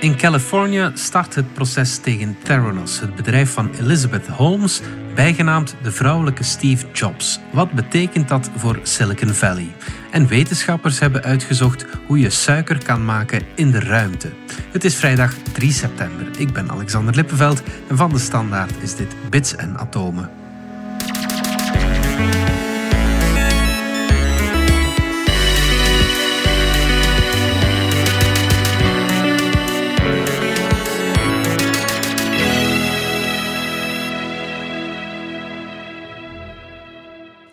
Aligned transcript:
In 0.00 0.16
Californië 0.16 0.90
start 0.94 1.34
het 1.34 1.54
proces 1.54 1.98
tegen 1.98 2.36
Theranos, 2.42 3.00
het 3.00 3.14
bedrijf 3.14 3.52
van 3.52 3.70
Elizabeth 3.80 4.26
Holmes, 4.26 4.80
bijgenaamd 5.14 5.76
de 5.82 5.92
vrouwelijke 5.92 6.42
Steve 6.42 6.86
Jobs. 6.92 7.40
Wat 7.52 7.72
betekent 7.72 8.28
dat 8.28 8.50
voor 8.56 8.78
Silicon 8.82 9.28
Valley? 9.28 9.74
En 10.10 10.26
wetenschappers 10.26 10.98
hebben 10.98 11.22
uitgezocht 11.22 11.86
hoe 12.06 12.18
je 12.18 12.30
suiker 12.30 12.84
kan 12.84 13.04
maken 13.04 13.42
in 13.54 13.70
de 13.70 13.80
ruimte. 13.80 14.32
Het 14.72 14.84
is 14.84 14.96
vrijdag 14.96 15.34
3 15.52 15.72
september. 15.72 16.26
Ik 16.38 16.52
ben 16.52 16.70
Alexander 16.70 17.14
Lippenveld 17.14 17.62
en 17.88 17.96
van 17.96 18.10
de 18.10 18.18
Standaard 18.18 18.82
is 18.82 18.96
dit 18.96 19.16
Bits 19.30 19.56
en 19.56 19.78
Atomen. 19.78 20.45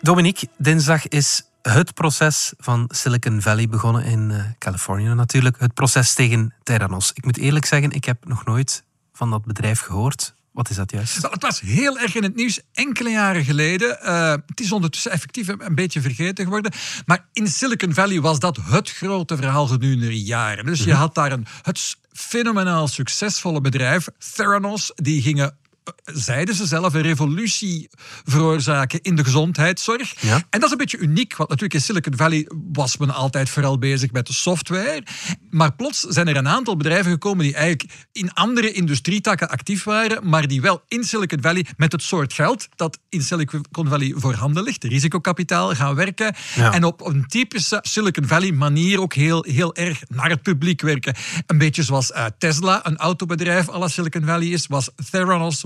Dominique, 0.04 0.48
dinsdag 0.58 1.08
is 1.08 1.42
het 1.62 1.94
proces 1.94 2.52
van 2.58 2.88
Silicon 2.92 3.42
Valley 3.42 3.68
begonnen 3.68 4.04
in 4.04 4.30
uh, 4.30 4.44
Californië 4.58 5.14
natuurlijk. 5.14 5.56
Het 5.58 5.74
proces 5.74 6.14
tegen 6.14 6.54
Theranos. 6.62 7.12
Ik 7.14 7.24
moet 7.24 7.38
eerlijk 7.38 7.64
zeggen, 7.64 7.90
ik 7.90 8.04
heb 8.04 8.24
nog 8.26 8.44
nooit 8.44 8.84
van 9.12 9.30
dat 9.30 9.44
bedrijf 9.44 9.80
gehoord. 9.80 10.34
Wat 10.52 10.70
is 10.70 10.76
dat 10.76 10.90
juist? 10.90 11.22
het 11.22 11.42
was 11.42 11.60
heel 11.60 11.98
erg 11.98 12.14
in 12.14 12.22
het 12.22 12.34
nieuws 12.34 12.60
enkele 12.72 13.10
jaren 13.10 13.44
geleden. 13.44 13.98
Uh, 14.02 14.30
het 14.46 14.60
is 14.60 14.72
ondertussen 14.72 15.10
effectief 15.10 15.48
een 15.48 15.74
beetje 15.74 16.00
vergeten 16.00 16.44
geworden. 16.44 16.72
Maar 17.06 17.26
in 17.32 17.48
Silicon 17.48 17.94
Valley 17.94 18.20
was 18.20 18.38
dat 18.38 18.58
het 18.62 18.90
grote 18.90 19.36
verhaal 19.36 19.66
gedurende 19.66 20.22
jaren. 20.22 20.64
Dus 20.64 20.78
je 20.78 20.90
mhm. 20.90 20.98
had 20.98 21.14
daar 21.14 21.32
een 21.32 21.46
het 21.62 21.96
fenomenaal 22.12 22.88
succesvolle 22.88 23.60
bedrijf, 23.60 24.08
Theranos. 24.34 24.92
Die 24.94 25.22
gingen 25.22 25.56
zeiden 26.04 26.54
ze 26.54 26.66
zelf, 26.66 26.94
een 26.94 27.02
revolutie 27.02 27.88
veroorzaken 28.24 29.02
in 29.02 29.16
de 29.16 29.24
gezondheidszorg. 29.24 30.14
En 30.22 30.44
dat 30.50 30.62
is 30.62 30.70
een 30.70 30.76
beetje 30.76 30.98
uniek, 30.98 31.36
want 31.36 31.48
natuurlijk 31.48 31.74
in 31.74 31.80
Silicon 31.80 32.16
Valley 32.16 32.48
was 32.72 32.96
men 32.96 33.10
altijd 33.10 33.48
vooral 33.48 33.78
bezig 33.78 34.12
met 34.12 34.26
de 34.26 34.32
software. 34.32 35.02
Maar 35.50 35.74
plots 35.74 36.00
zijn 36.00 36.28
er 36.28 36.36
een 36.36 36.48
aantal 36.48 36.76
bedrijven 36.76 37.12
gekomen 37.12 37.44
die 37.44 37.54
eigenlijk 37.54 37.92
in 38.12 38.32
andere 38.32 38.72
industrietakken 38.72 39.48
actief 39.48 39.84
waren, 39.84 40.28
maar 40.28 40.46
die 40.46 40.60
wel 40.60 40.82
in 40.88 41.04
Silicon 41.04 41.42
Valley 41.42 41.66
met 41.76 41.92
het 41.92 42.02
soort 42.02 42.32
geld 42.32 42.68
dat 42.76 42.98
in 43.08 43.22
Silicon 43.22 43.88
Valley 43.88 44.12
voorhanden 44.16 44.62
ligt, 44.62 44.84
risicokapitaal, 44.84 45.74
gaan 45.74 45.94
werken. 45.94 46.34
En 46.56 46.84
op 46.84 47.06
een 47.06 47.26
typische 47.26 47.78
Silicon 47.82 48.26
Valley 48.26 48.52
manier 48.52 49.00
ook 49.00 49.14
heel, 49.14 49.44
heel 49.48 49.74
erg 49.74 50.02
naar 50.08 50.30
het 50.30 50.42
publiek 50.42 50.80
werken. 50.80 51.14
Een 51.46 51.58
beetje 51.58 51.82
zoals 51.82 52.10
uh, 52.10 52.24
Tesla, 52.38 52.86
een 52.86 52.96
autobedrijf 52.96 53.68
à 53.68 53.78
la 53.78 53.88
Silicon 53.88 54.24
Valley 54.24 54.48
is, 54.48 54.66
was 54.66 54.90
Theranos, 55.10 55.62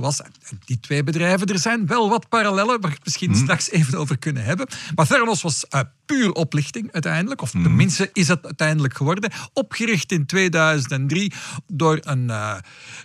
die 0.64 0.80
twee 0.80 1.02
bedrijven. 1.02 1.46
Er 1.46 1.58
zijn 1.58 1.86
wel 1.86 2.08
wat 2.08 2.28
parallellen, 2.28 2.80
waar 2.80 2.92
ik 2.92 3.04
misschien 3.04 3.30
hmm. 3.30 3.42
straks 3.42 3.70
even 3.70 3.98
over 3.98 4.18
kunnen 4.18 4.44
hebben. 4.44 4.66
Maar 4.94 5.06
Theranos 5.06 5.42
was 5.42 5.64
uh, 5.74 5.80
puur 6.08 6.32
oplichting 6.32 6.92
uiteindelijk, 6.92 7.42
of 7.42 7.52
hmm. 7.52 7.62
tenminste 7.62 8.10
is 8.12 8.28
het 8.28 8.44
uiteindelijk 8.44 8.96
geworden. 8.96 9.30
Opgericht 9.52 10.12
in 10.12 10.26
2003 10.26 11.32
door 11.66 11.98
een, 12.02 12.24
uh, 12.28 12.54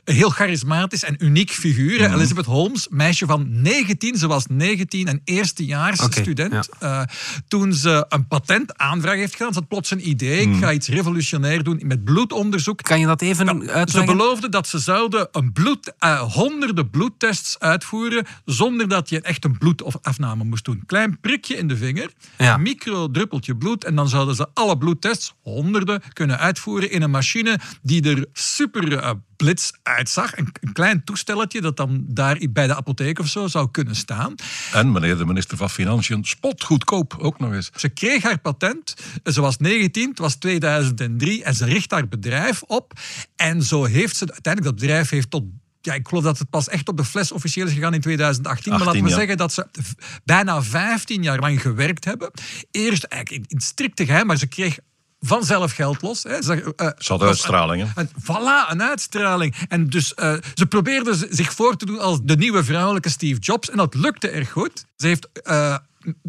heel 0.03 0.29
charismatisch 0.29 1.03
en 1.03 1.15
uniek 1.19 1.51
figuur, 1.51 2.05
hmm. 2.05 2.13
Elizabeth 2.13 2.45
Holmes, 2.45 2.87
meisje 2.89 3.25
van 3.25 3.61
19. 3.61 4.17
Ze 4.17 4.27
was 4.27 4.45
19 4.47 5.07
en 5.07 5.21
eerstejaars 5.23 5.99
okay, 5.99 6.21
student. 6.21 6.69
Uh, 6.83 7.01
toen 7.47 7.73
ze 7.73 8.05
een 8.09 8.27
patentaanvraag 8.27 9.15
heeft 9.15 9.35
gedaan, 9.35 9.53
ze 9.53 9.59
had 9.59 9.67
plots 9.67 9.91
een 9.91 10.09
idee. 10.09 10.41
Ik 10.41 10.55
ga 10.59 10.71
iets 10.71 10.88
revolutionair 10.88 11.63
doen 11.63 11.81
met 11.85 12.03
bloedonderzoek. 12.03 12.81
Kan 12.81 12.99
je 12.99 13.05
dat 13.05 13.21
even 13.21 13.45
nou, 13.45 13.59
uitleggen? 13.59 13.91
Ze 13.91 14.17
beloofde 14.17 14.49
dat 14.49 14.67
ze 14.67 14.79
zouden 14.79 15.27
een 15.31 15.51
bloed, 15.51 15.93
honderden 16.33 16.89
bloedtests 16.89 17.59
uitvoeren 17.59 18.25
zonder 18.45 18.88
dat 18.88 19.09
je 19.09 19.22
echt 19.22 19.45
een 19.45 19.57
bloedafname 19.57 20.44
moest 20.44 20.66
doen. 20.66 20.83
Klein 20.85 21.19
prikje 21.19 21.57
in 21.57 21.67
de 21.67 21.78
vinger, 21.78 22.11
een 22.38 22.61
micro 22.61 22.92
druppeltje 23.11 23.55
bloed 23.55 23.83
en 23.83 23.95
dan 23.95 24.09
zouden 24.09 24.35
ze 24.35 24.47
alle 24.53 24.77
bloedtests, 24.77 25.33
honderden, 25.41 26.01
kunnen 26.13 26.39
uitvoeren 26.39 26.91
in 26.91 27.01
een 27.01 27.11
machine 27.11 27.59
die 27.81 28.09
er 28.09 28.25
super 28.33 28.91
uh, 28.91 29.11
blitz 29.35 29.71
uitzag. 29.83 30.37
Een, 30.37 30.47
een, 30.61 30.73
klein 30.73 31.03
toestelletje 31.03 31.61
dat 31.61 31.77
dan 31.77 32.05
daar 32.07 32.37
bij 32.49 32.67
de 32.67 32.75
apotheek 32.75 33.19
of 33.19 33.27
zo 33.27 33.47
zou 33.47 33.71
kunnen 33.71 33.95
staan. 33.95 34.35
En 34.73 34.91
meneer 34.91 35.17
de 35.17 35.25
minister 35.25 35.57
van 35.57 35.69
Financiën, 35.69 36.23
spotgoedkoop 36.23 37.15
ook 37.19 37.39
nog 37.39 37.53
eens. 37.53 37.71
Ze 37.75 37.89
kreeg 37.89 38.23
haar 38.23 38.39
patent, 38.39 38.95
ze 39.23 39.41
was 39.41 39.57
19, 39.57 40.09
het 40.09 40.19
was 40.19 40.35
2003 40.35 41.43
en 41.43 41.55
ze 41.55 41.65
richt 41.65 41.91
haar 41.91 42.07
bedrijf 42.07 42.61
op. 42.61 42.93
En 43.35 43.63
zo 43.63 43.83
heeft 43.83 44.15
ze, 44.15 44.31
uiteindelijk 44.31 44.75
dat 44.75 44.87
bedrijf 44.87 45.09
heeft 45.09 45.29
tot 45.29 45.43
ja, 45.85 45.94
ik 45.94 46.07
geloof 46.07 46.23
dat 46.23 46.38
het 46.38 46.49
pas 46.49 46.69
echt 46.69 46.88
op 46.89 46.97
de 46.97 47.05
fles 47.05 47.31
officieel 47.31 47.67
is 47.67 47.73
gegaan 47.73 47.94
in 47.94 48.01
2018. 48.01 48.71
maar 48.71 48.85
laten 48.85 49.03
we 49.03 49.09
zeggen 49.09 49.38
dat 49.38 49.53
ze 49.53 49.67
bijna 50.23 50.63
15 50.63 51.23
jaar 51.23 51.39
lang 51.39 51.61
gewerkt 51.61 52.05
hebben. 52.05 52.31
Eerst 52.71 53.03
eigenlijk 53.03 53.51
in, 53.51 53.61
strikte 53.61 54.05
geheim, 54.05 54.25
maar 54.25 54.38
ze 54.38 54.47
kreeg 54.47 54.77
vanzelf 55.19 55.72
geld 55.72 56.01
los. 56.01 56.23
Hè. 56.23 56.41
Ze, 56.41 56.55
uh, 56.55 56.88
ze 56.97 57.09
hadden 57.11 57.27
uitstraling. 57.27 57.91
Een, 57.95 58.09
voilà, 58.09 58.69
een 58.69 58.81
uitstraling. 58.81 59.55
En 59.67 59.89
dus 59.89 60.13
uh, 60.16 60.33
ze 60.53 60.66
probeerde 60.66 61.27
zich 61.29 61.53
voor 61.53 61.75
te 61.75 61.85
doen 61.85 61.99
als 61.99 62.19
de 62.23 62.35
nieuwe 62.35 62.63
vrouwelijke 62.63 63.09
Steve 63.09 63.39
Jobs. 63.39 63.69
En 63.69 63.77
dat 63.77 63.93
lukte 63.93 64.29
erg 64.29 64.51
goed. 64.51 64.85
Ze 64.95 65.07
heeft 65.07 65.29
uh, 65.43 65.77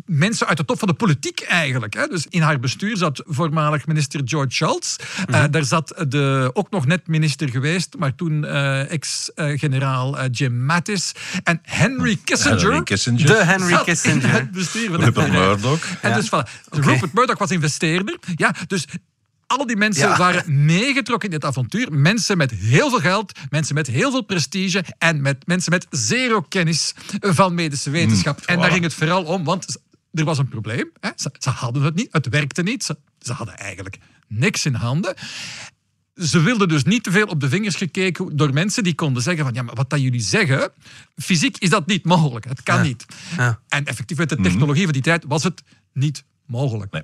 mensen 0.06 0.46
uit 0.46 0.56
de 0.56 0.64
top 0.64 0.78
van 0.78 0.88
de 0.88 0.94
politiek 0.94 1.40
eigenlijk. 1.40 1.94
Hè. 1.94 2.06
Dus 2.06 2.26
in 2.28 2.42
haar 2.42 2.60
bestuur 2.60 2.96
zat 2.96 3.22
voormalig 3.26 3.86
minister 3.86 4.20
George 4.24 4.50
Shultz. 4.50 4.96
Mm 5.26 5.42
daar 5.50 5.64
zat 5.64 6.04
de, 6.08 6.50
ook 6.52 6.70
nog 6.70 6.86
net 6.86 7.06
minister 7.06 7.48
geweest, 7.48 7.96
maar 7.98 8.14
toen 8.14 8.44
uh, 8.44 8.90
ex-generaal 8.90 10.18
uh, 10.18 10.24
Jim 10.30 10.64
Mattis. 10.64 11.12
En 11.42 11.60
Henry 11.62 12.18
Kissinger. 12.24 12.60
Henry 12.60 12.82
Kissinger. 12.82 13.26
De 13.26 13.44
Henry 13.44 13.82
Kissinger. 13.84 14.32
het 14.32 14.50
bestuur 14.50 14.90
van 14.90 15.00
Rupert 15.00 15.32
Murdoch. 15.32 15.84
En 16.00 16.10
ja. 16.10 16.16
dus 16.16 16.26
voilà, 16.26 16.66
okay. 16.70 16.92
Rupert 16.92 17.12
Murdoch 17.12 17.38
was 17.38 17.50
investeerder. 17.50 18.18
Ja, 18.34 18.54
dus 18.66 18.86
al 19.46 19.66
die 19.66 19.76
mensen 19.76 20.18
waren 20.18 20.64
meegetrokken 20.64 21.28
in 21.28 21.34
dit 21.34 21.44
avontuur. 21.44 21.92
Mensen 21.92 22.36
met 22.36 22.50
heel 22.50 22.90
veel 22.90 23.00
geld, 23.00 23.38
mensen 23.50 23.74
met 23.74 23.86
heel 23.86 24.10
veel 24.10 24.22
prestige 24.22 24.84
en 24.98 25.22
met 25.22 25.46
mensen 25.46 25.72
met 25.72 25.86
zero 25.90 26.40
kennis 26.40 26.94
van 27.20 27.54
medische 27.54 27.90
wetenschap. 27.90 28.38
Mm, 28.38 28.44
en 28.46 28.60
daar 28.60 28.70
ging 28.70 28.82
het 28.82 28.94
vooral 28.94 29.24
om, 29.24 29.44
want 29.44 29.76
er 30.12 30.24
was 30.24 30.38
een 30.38 30.48
probleem. 30.48 30.90
Hè. 31.00 31.10
Ze, 31.16 31.30
ze, 31.38 31.50
hadden 31.50 31.82
het 31.82 31.94
niet, 31.94 32.08
het 32.10 32.28
werkte 32.28 32.62
niet. 32.62 32.84
Ze, 32.84 32.96
ze 33.18 33.32
hadden 33.32 33.56
eigenlijk 33.56 33.98
niks 34.28 34.66
in 34.66 34.74
handen 34.74 35.14
ze 36.14 36.40
wilden 36.40 36.68
dus 36.68 36.84
niet 36.84 37.02
te 37.02 37.10
veel 37.10 37.26
op 37.26 37.40
de 37.40 37.48
vingers 37.48 37.76
gekeken 37.76 38.36
door 38.36 38.52
mensen 38.52 38.84
die 38.84 38.94
konden 38.94 39.22
zeggen 39.22 39.44
van 39.44 39.54
ja, 39.54 39.62
maar 39.62 39.74
wat 39.74 39.90
dat 39.90 40.00
jullie 40.00 40.20
zeggen, 40.20 40.72
fysiek 41.16 41.58
is 41.58 41.70
dat 41.70 41.86
niet 41.86 42.04
mogelijk. 42.04 42.44
Het 42.44 42.62
kan 42.62 42.82
niet. 42.82 43.06
Ja. 43.36 43.60
En 43.68 43.84
effectief 43.84 44.16
met 44.16 44.28
de 44.28 44.34
mhm. 44.34 44.44
technologie 44.44 44.84
van 44.84 44.92
die 44.92 45.02
tijd 45.02 45.24
was 45.26 45.42
het 45.42 45.62
niet 45.92 46.24
mogelijk. 46.46 46.92
Nee 46.92 47.02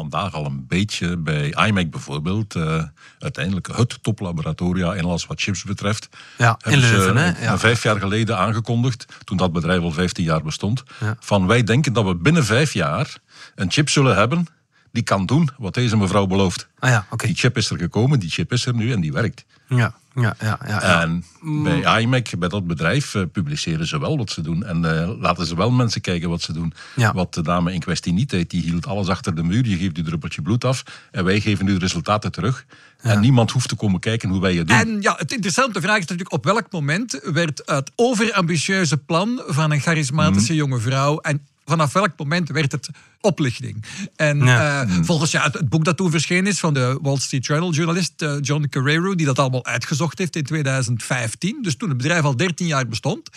vandaag 0.00 0.34
al 0.34 0.46
een 0.46 0.66
beetje 0.66 1.16
bij 1.16 1.54
iMac 1.66 1.90
bijvoorbeeld. 1.90 2.54
Uh, 2.54 2.82
uiteindelijk 3.18 3.76
het 3.76 4.02
toplaboratoria 4.02 4.94
in 4.94 5.04
alles 5.04 5.26
wat 5.26 5.40
chips 5.40 5.64
betreft. 5.64 6.08
Ja, 6.38 6.58
in 6.64 6.78
Leuven, 6.78 7.16
hè? 7.16 7.44
Ja. 7.44 7.58
Vijf 7.58 7.82
jaar 7.82 8.00
geleden 8.00 8.38
aangekondigd, 8.38 9.06
toen 9.24 9.36
dat 9.36 9.52
bedrijf 9.52 9.82
al 9.82 9.92
15 9.92 10.24
jaar 10.24 10.42
bestond. 10.42 10.82
Van 11.18 11.46
wij 11.46 11.62
denken 11.62 11.92
dat 11.92 12.04
we 12.04 12.14
binnen 12.14 12.44
vijf 12.44 12.72
jaar 12.72 13.18
een 13.54 13.70
chip 13.70 13.88
zullen 13.88 14.16
hebben 14.16 14.46
die 14.92 15.02
kan 15.02 15.26
doen 15.26 15.50
wat 15.58 15.74
deze 15.74 15.96
mevrouw 15.96 16.26
belooft. 16.26 16.68
Ah 16.78 16.90
ja, 16.90 17.06
okay. 17.10 17.26
Die 17.26 17.36
chip 17.36 17.56
is 17.56 17.70
er 17.70 17.78
gekomen, 17.78 18.20
die 18.20 18.30
chip 18.30 18.52
is 18.52 18.66
er 18.66 18.74
nu 18.74 18.92
en 18.92 19.00
die 19.00 19.12
werkt. 19.12 19.44
Ja, 19.68 19.94
ja, 20.14 20.36
ja. 20.40 20.58
ja, 20.66 21.02
En 21.02 21.24
bij 21.62 22.00
iMac, 22.00 22.38
bij 22.38 22.48
dat 22.48 22.66
bedrijf, 22.66 23.14
uh, 23.14 23.22
publiceren 23.32 23.86
ze 23.86 24.00
wel 24.00 24.16
wat 24.16 24.30
ze 24.30 24.40
doen. 24.40 24.64
En 24.64 24.84
uh, 24.84 25.20
laten 25.20 25.46
ze 25.46 25.56
wel 25.56 25.70
mensen 25.70 26.00
kijken 26.00 26.28
wat 26.28 26.42
ze 26.42 26.52
doen. 26.52 26.72
Wat 27.12 27.34
de 27.34 27.42
dame 27.42 27.72
in 27.72 27.80
kwestie 27.80 28.12
niet 28.12 28.30
deed. 28.30 28.50
Die 28.50 28.62
hield 28.62 28.86
alles 28.86 29.08
achter 29.08 29.34
de 29.34 29.42
muur. 29.42 29.66
Je 29.66 29.76
geeft 29.76 29.98
u 29.98 30.02
druppeltje 30.02 30.42
bloed 30.42 30.64
af. 30.64 30.82
En 31.10 31.24
wij 31.24 31.40
geven 31.40 31.68
u 31.68 31.72
de 31.72 31.78
resultaten 31.78 32.32
terug. 32.32 32.64
En 33.00 33.20
niemand 33.20 33.50
hoeft 33.50 33.68
te 33.68 33.76
komen 33.76 34.00
kijken 34.00 34.28
hoe 34.28 34.40
wij 34.40 34.54
het 34.54 34.68
doen. 34.68 34.76
En 34.76 35.00
ja, 35.00 35.14
het 35.16 35.32
interessante 35.32 35.80
vraag 35.80 35.98
is 35.98 36.06
natuurlijk 36.06 36.32
op 36.32 36.44
welk 36.44 36.66
moment 36.70 37.20
werd 37.22 37.62
het 37.64 37.90
overambitieuze 37.94 38.96
plan 38.96 39.42
van 39.46 39.70
een 39.70 39.80
charismatische 39.80 40.52
mhm. 40.52 40.60
jonge 40.60 40.78
vrouw 40.78 41.18
en 41.18 41.46
vanaf 41.70 41.92
welk 41.92 42.12
moment 42.16 42.48
werd 42.48 42.72
het 42.72 42.88
oplichting? 43.20 43.84
En 44.16 44.42
eh, 44.42 44.82
volgens 45.02 45.30
ja, 45.30 45.50
het, 45.52 45.68
boek 45.68 45.84
dat 45.84 45.96
toen 45.96 46.10
verschenen 46.10 46.46
is 46.50 46.58
van 46.58 46.74
de 46.74 46.98
Wall 47.02 47.18
Street 47.18 47.46
Journal 47.46 47.72
journalist 47.72 48.22
uh, 48.22 48.36
John 48.40 48.66
Carrero, 48.68 49.14
die 49.14 49.26
dat 49.26 49.38
allemaal 49.38 49.64
uitgezocht 49.64 50.18
heeft 50.18 50.36
in 50.36 50.44
2015, 50.44 51.58
dus 51.62 51.76
toen 51.76 51.88
het 51.88 51.98
bedrijf 51.98 52.22
al 52.22 52.36
13 52.36 52.66
jaar 52.66 52.86
bestond, 52.86 53.30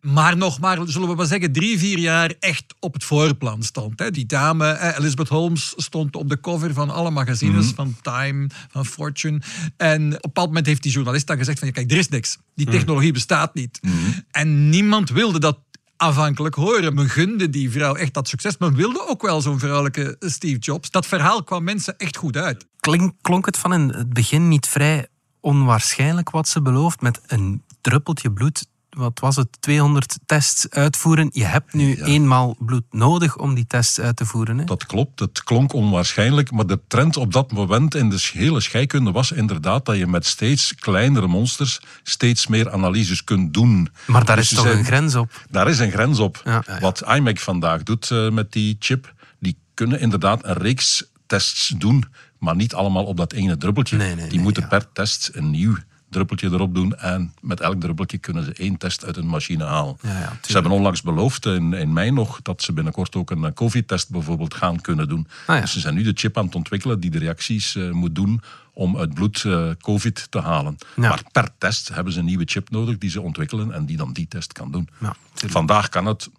maar 0.00 0.36
nog 0.36 0.60
maar, 0.60 0.78
zullen 0.84 1.08
we 1.08 1.14
maar 1.14 1.26
zeggen, 1.26 1.52
drie, 1.52 1.78
vier 1.78 1.98
jaar 1.98 2.34
echt 2.40 2.64
op 2.80 2.92
het 2.92 3.04
voorplan 3.04 3.62
stond. 3.62 3.98
Hè. 3.98 4.10
Die 4.10 4.26
dame, 4.26 4.66
eh, 4.66 4.98
Elizabeth 4.98 5.28
Holmes, 5.28 5.72
stond 5.76 6.16
op 6.16 6.28
de 6.28 6.40
cover 6.40 6.72
van 6.72 6.90
alle 6.90 7.10
magazines, 7.10 7.66
mhm. 7.66 7.74
van 7.74 7.96
Time, 8.02 8.46
van 8.70 8.86
Fortune. 8.86 9.40
En 9.76 10.06
op 10.06 10.12
een 10.12 10.20
bepaald 10.20 10.48
moment 10.48 10.66
heeft 10.66 10.82
die 10.82 10.92
journalist 10.92 11.26
dan 11.26 11.36
gezegd 11.36 11.58
van, 11.58 11.68
ja, 11.68 11.74
kijk, 11.74 11.90
er 11.90 11.98
is 11.98 12.08
niks. 12.08 12.38
Die 12.54 12.66
mhm. 12.66 12.76
technologie 12.76 13.12
bestaat 13.12 13.54
niet. 13.54 13.78
Mhm. 13.82 13.94
En 14.30 14.68
niemand 14.68 15.10
wilde 15.10 15.38
dat 15.38 15.58
afhankelijk 16.02 16.54
horen. 16.54 16.94
Men 16.94 17.08
gunde 17.08 17.50
die 17.50 17.70
vrouw 17.70 17.94
echt 17.94 18.14
dat 18.14 18.28
succes. 18.28 18.58
Men 18.58 18.74
wilde 18.74 19.06
ook 19.08 19.22
wel 19.22 19.40
zo'n 19.40 19.58
vrouwelijke 19.58 20.16
Steve 20.18 20.58
Jobs. 20.58 20.90
Dat 20.90 21.06
verhaal 21.06 21.44
kwam 21.44 21.64
mensen 21.64 21.96
echt 21.96 22.16
goed 22.16 22.36
uit. 22.36 22.66
Klink, 22.80 23.12
klonk 23.20 23.46
het 23.46 23.58
van 23.58 23.72
in 23.72 23.88
het 23.88 24.12
begin 24.12 24.48
niet 24.48 24.66
vrij 24.66 25.06
onwaarschijnlijk 25.40 26.30
wat 26.30 26.48
ze 26.48 26.62
belooft 26.62 27.00
met 27.00 27.20
een 27.26 27.62
druppeltje 27.80 28.32
bloed 28.32 28.66
wat 28.96 29.20
was 29.20 29.36
het, 29.36 29.48
200 29.60 30.18
tests 30.26 30.70
uitvoeren. 30.70 31.28
Je 31.32 31.44
hebt 31.44 31.72
nu 31.72 31.94
eenmaal 32.02 32.56
bloed 32.58 32.84
nodig 32.90 33.38
om 33.38 33.54
die 33.54 33.66
tests 33.66 34.00
uit 34.00 34.16
te 34.16 34.24
voeren. 34.24 34.58
Hè? 34.58 34.64
Dat 34.64 34.86
klopt, 34.86 35.20
het 35.20 35.42
klonk 35.42 35.72
onwaarschijnlijk, 35.72 36.50
maar 36.50 36.66
de 36.66 36.80
trend 36.88 37.16
op 37.16 37.32
dat 37.32 37.52
moment 37.52 37.94
in 37.94 38.10
de 38.10 38.28
hele 38.32 38.60
scheikunde 38.60 39.10
was 39.10 39.32
inderdaad 39.32 39.84
dat 39.84 39.96
je 39.96 40.06
met 40.06 40.26
steeds 40.26 40.74
kleinere 40.74 41.26
monsters 41.26 41.80
steeds 42.02 42.46
meer 42.46 42.70
analyses 42.70 43.24
kunt 43.24 43.54
doen. 43.54 43.88
Maar 44.06 44.24
daar 44.24 44.36
dus 44.36 44.50
is 44.50 44.56
toch 44.56 44.66
een 44.66 44.84
grens 44.84 45.14
op? 45.14 45.46
Daar 45.50 45.68
is 45.68 45.78
een 45.78 45.90
grens 45.90 46.18
op. 46.18 46.62
Wat 46.80 47.02
iMac 47.14 47.38
vandaag 47.38 47.82
doet 47.82 48.10
uh, 48.10 48.30
met 48.30 48.52
die 48.52 48.76
chip, 48.78 49.14
die 49.38 49.58
kunnen 49.74 50.00
inderdaad 50.00 50.44
een 50.44 50.54
reeks 50.54 51.04
tests 51.26 51.68
doen, 51.68 52.04
maar 52.38 52.56
niet 52.56 52.74
allemaal 52.74 53.04
op 53.04 53.16
dat 53.16 53.32
ene 53.32 53.56
druppeltje. 53.56 53.96
Nee, 53.96 54.14
nee, 54.14 54.28
die 54.28 54.40
moeten 54.40 54.68
per 54.68 54.92
test 54.92 55.30
een 55.32 55.50
nieuw 55.50 55.76
druppeltje 56.12 56.50
erop 56.50 56.74
doen 56.74 56.96
en 56.96 57.34
met 57.40 57.60
elk 57.60 57.80
druppeltje 57.80 58.18
kunnen 58.18 58.44
ze 58.44 58.52
één 58.52 58.76
test 58.76 59.04
uit 59.04 59.16
een 59.16 59.26
machine 59.26 59.64
halen. 59.64 59.96
Ja, 60.02 60.18
ja, 60.18 60.38
ze 60.42 60.52
hebben 60.52 60.72
onlangs 60.72 61.02
beloofd 61.02 61.46
in, 61.46 61.72
in 61.72 61.92
mei 61.92 62.10
nog 62.10 62.42
dat 62.42 62.62
ze 62.62 62.72
binnenkort 62.72 63.16
ook 63.16 63.30
een 63.30 63.54
COVID-test 63.54 64.10
bijvoorbeeld 64.10 64.54
gaan 64.54 64.80
kunnen 64.80 65.08
doen. 65.08 65.26
Ah, 65.46 65.60
dus 65.60 65.72
ze 65.72 65.80
zijn 65.80 65.94
nu 65.94 66.02
de 66.02 66.12
chip 66.14 66.38
aan 66.38 66.44
het 66.44 66.54
ontwikkelen 66.54 67.00
die 67.00 67.10
de 67.10 67.18
reacties 67.18 67.74
uh, 67.74 67.90
moet 67.90 68.14
doen 68.14 68.40
om 68.72 68.96
uit 68.96 69.14
bloed 69.14 69.44
uh, 69.44 69.70
COVID 69.80 70.26
te 70.30 70.40
halen. 70.40 70.76
Maar 70.96 71.22
per 71.32 71.48
test 71.58 71.88
hebben 71.88 72.12
ze 72.12 72.18
een 72.18 72.24
nieuwe 72.24 72.44
chip 72.46 72.70
nodig 72.70 72.98
die 72.98 73.10
ze 73.10 73.20
ontwikkelen 73.20 73.72
en 73.72 73.86
die 73.86 73.96
dan 73.96 74.12
die 74.12 74.28
test 74.28 74.52
kan 74.52 74.72
doen. 74.72 74.88
Vandaag 75.34 75.88
kan 75.88 76.06
het 76.06 76.30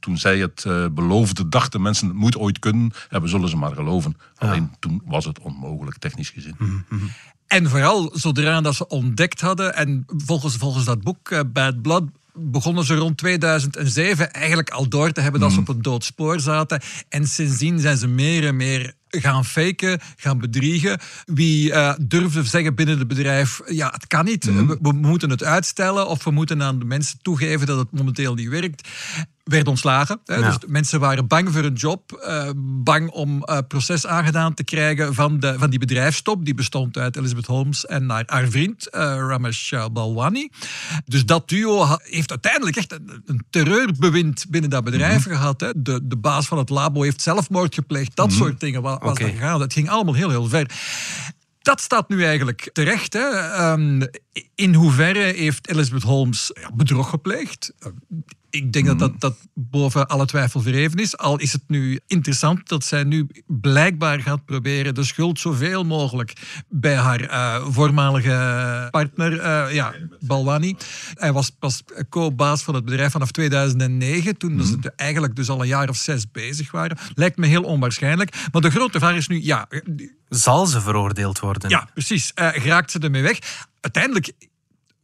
toen 0.00 0.18
zij 0.18 0.38
het 0.38 0.64
uh, 0.66 0.86
beloofde, 0.90 1.48
dachten 1.48 1.82
mensen 1.82 2.08
het 2.08 2.16
moet 2.16 2.36
ooit 2.36 2.58
kunnen. 2.58 2.92
En 3.10 3.22
we 3.22 3.28
zullen 3.28 3.48
ze 3.48 3.56
maar 3.56 3.74
geloven. 3.74 4.16
Alleen 4.36 4.70
toen 4.78 5.02
was 5.04 5.24
het 5.24 5.38
onmogelijk, 5.38 5.98
technisch 5.98 6.30
gezien. 6.30 6.54
Mm 6.58 6.84
-hmm. 6.88 7.10
En 7.52 7.70
vooral 7.70 8.10
zodra 8.12 8.60
dat 8.60 8.74
ze 8.74 8.88
ontdekt 8.88 9.40
hadden, 9.40 9.74
en 9.74 10.04
volgens, 10.06 10.56
volgens 10.56 10.84
dat 10.84 11.02
boek 11.02 11.30
uh, 11.30 11.40
Bad 11.52 11.82
Blood 11.82 12.04
begonnen 12.34 12.84
ze 12.84 12.94
rond 12.94 13.16
2007 13.16 14.32
eigenlijk 14.32 14.70
al 14.70 14.88
door 14.88 15.12
te 15.12 15.20
hebben 15.20 15.40
dat 15.40 15.50
ze 15.50 15.56
mm. 15.56 15.62
op 15.62 15.74
een 15.74 15.82
dood 15.82 16.04
spoor 16.04 16.40
zaten. 16.40 16.80
En 17.08 17.26
sindsdien 17.26 17.80
zijn 17.80 17.96
ze 17.96 18.06
meer 18.08 18.46
en 18.46 18.56
meer 18.56 18.92
gaan 19.08 19.44
faken, 19.44 20.00
gaan 20.16 20.38
bedriegen. 20.38 21.00
Wie 21.24 21.70
uh, 21.70 21.94
durfde 22.00 22.44
zeggen 22.44 22.74
binnen 22.74 22.98
het 22.98 23.08
bedrijf, 23.08 23.60
ja, 23.66 23.90
het 23.90 24.06
kan 24.06 24.24
niet. 24.24 24.50
Mm. 24.50 24.66
We, 24.66 24.78
we, 24.80 24.92
moeten 24.92 25.30
het 25.30 25.44
uitstellen 25.44 26.08
of 26.08 26.24
we 26.24 26.30
moeten 26.30 26.62
aan 26.62 26.78
de 26.78 26.84
mensen 26.84 27.18
toegeven 27.22 27.66
dat 27.66 27.78
het 27.78 27.92
momenteel 27.92 28.34
niet 28.34 28.48
werkt 28.48 28.88
werd 29.44 29.68
ontslagen. 29.68 30.20
Hè. 30.24 30.42
Dus 30.42 30.56
mensen 30.66 31.00
waren 31.00 31.26
bang 31.26 31.52
voor 31.52 31.62
hun 31.62 31.72
job, 31.72 32.24
uh, 32.26 32.50
bang 32.56 33.10
om 33.10 33.42
uh, 33.44 33.58
proces 33.68 34.06
aangedaan 34.06 34.54
te 34.54 34.64
krijgen 34.64 35.14
van, 35.14 35.40
de, 35.40 35.54
van 35.58 35.70
die 35.70 35.78
bedrijfstop. 35.78 36.44
Die 36.44 36.54
bestond 36.54 36.96
uit 36.96 37.16
Elizabeth 37.16 37.46
Holmes 37.46 37.86
en 37.86 38.10
haar, 38.10 38.22
haar 38.26 38.48
vriend 38.48 38.88
uh, 38.90 39.00
Ramesh 39.02 39.72
Balwani. 39.92 40.50
Dus 41.04 41.24
dat 41.24 41.48
duo 41.48 41.96
heeft 42.02 42.30
uiteindelijk 42.30 42.76
echt 42.76 42.92
een, 42.92 43.22
een 43.26 43.44
terreurbewind 43.50 44.44
binnen 44.48 44.70
dat 44.70 44.84
bedrijf 44.84 45.26
mm 45.26 45.32
gehad. 45.32 45.60
Hè. 45.60 45.70
De, 45.76 46.00
de 46.02 46.16
baas 46.16 46.46
van 46.46 46.58
het 46.58 46.68
labo 46.68 47.02
heeft 47.02 47.22
zelfmoord 47.22 47.74
gepleegd. 47.74 48.16
Dat 48.16 48.30
mm 48.30 48.36
soort 48.36 48.60
dingen 48.60 48.82
was, 48.82 48.98
was 49.00 49.10
okay. 49.10 49.30
gegaan. 49.30 49.58
Dat 49.58 49.72
ging 49.72 49.90
allemaal 49.90 50.14
heel, 50.14 50.30
heel 50.30 50.48
ver 50.48 50.70
dat 51.62 51.80
staat 51.80 52.08
nu 52.08 52.24
eigenlijk 52.24 52.70
terecht. 52.72 53.12
Hè. 53.12 53.70
Um, 53.72 54.02
in 54.54 54.74
hoeverre 54.74 55.18
heeft 55.18 55.68
Elizabeth 55.68 56.02
Holmes 56.02 56.52
bedrog 56.74 57.10
gepleegd? 57.10 57.72
Ik 58.52 58.72
denk 58.72 58.86
dat, 58.86 58.98
dat 58.98 59.20
dat 59.20 59.36
boven 59.54 60.06
alle 60.06 60.26
twijfel 60.26 60.60
verheven 60.60 60.98
is. 60.98 61.16
Al 61.16 61.38
is 61.38 61.52
het 61.52 61.62
nu 61.66 62.00
interessant 62.06 62.68
dat 62.68 62.84
zij 62.84 63.04
nu 63.04 63.26
blijkbaar 63.46 64.20
gaat 64.20 64.44
proberen 64.44 64.94
de 64.94 65.04
schuld 65.04 65.38
zoveel 65.38 65.84
mogelijk 65.84 66.32
bij 66.68 66.96
haar 66.96 67.20
uh, 67.20 67.66
voormalige 67.68 68.88
partner, 68.90 69.32
uh, 69.32 69.74
ja, 69.74 69.94
Balwani. 70.20 70.76
Hij 71.14 71.32
was 71.32 71.50
pas 71.50 71.82
co-baas 72.08 72.62
van 72.62 72.74
het 72.74 72.84
bedrijf 72.84 73.12
vanaf 73.12 73.30
2009, 73.30 74.36
toen 74.36 74.52
mm. 74.52 74.64
ze 74.64 74.92
eigenlijk 74.96 75.36
dus 75.36 75.48
al 75.48 75.60
een 75.60 75.66
jaar 75.66 75.88
of 75.88 75.96
zes 75.96 76.30
bezig 76.30 76.70
waren. 76.70 76.98
Lijkt 77.14 77.36
me 77.36 77.46
heel 77.46 77.62
onwaarschijnlijk. 77.62 78.48
Maar 78.52 78.62
de 78.62 78.70
grote 78.70 78.98
vraag 78.98 79.16
is 79.16 79.28
nu, 79.28 79.42
ja... 79.42 79.68
Zal 80.28 80.66
ze 80.66 80.80
veroordeeld 80.80 81.38
worden? 81.40 81.70
Ja, 81.70 81.88
precies. 81.92 82.32
Uh, 82.34 82.48
geraakt 82.48 82.90
ze 82.90 82.98
ermee 82.98 83.22
weg? 83.22 83.38
Uiteindelijk 83.80 84.32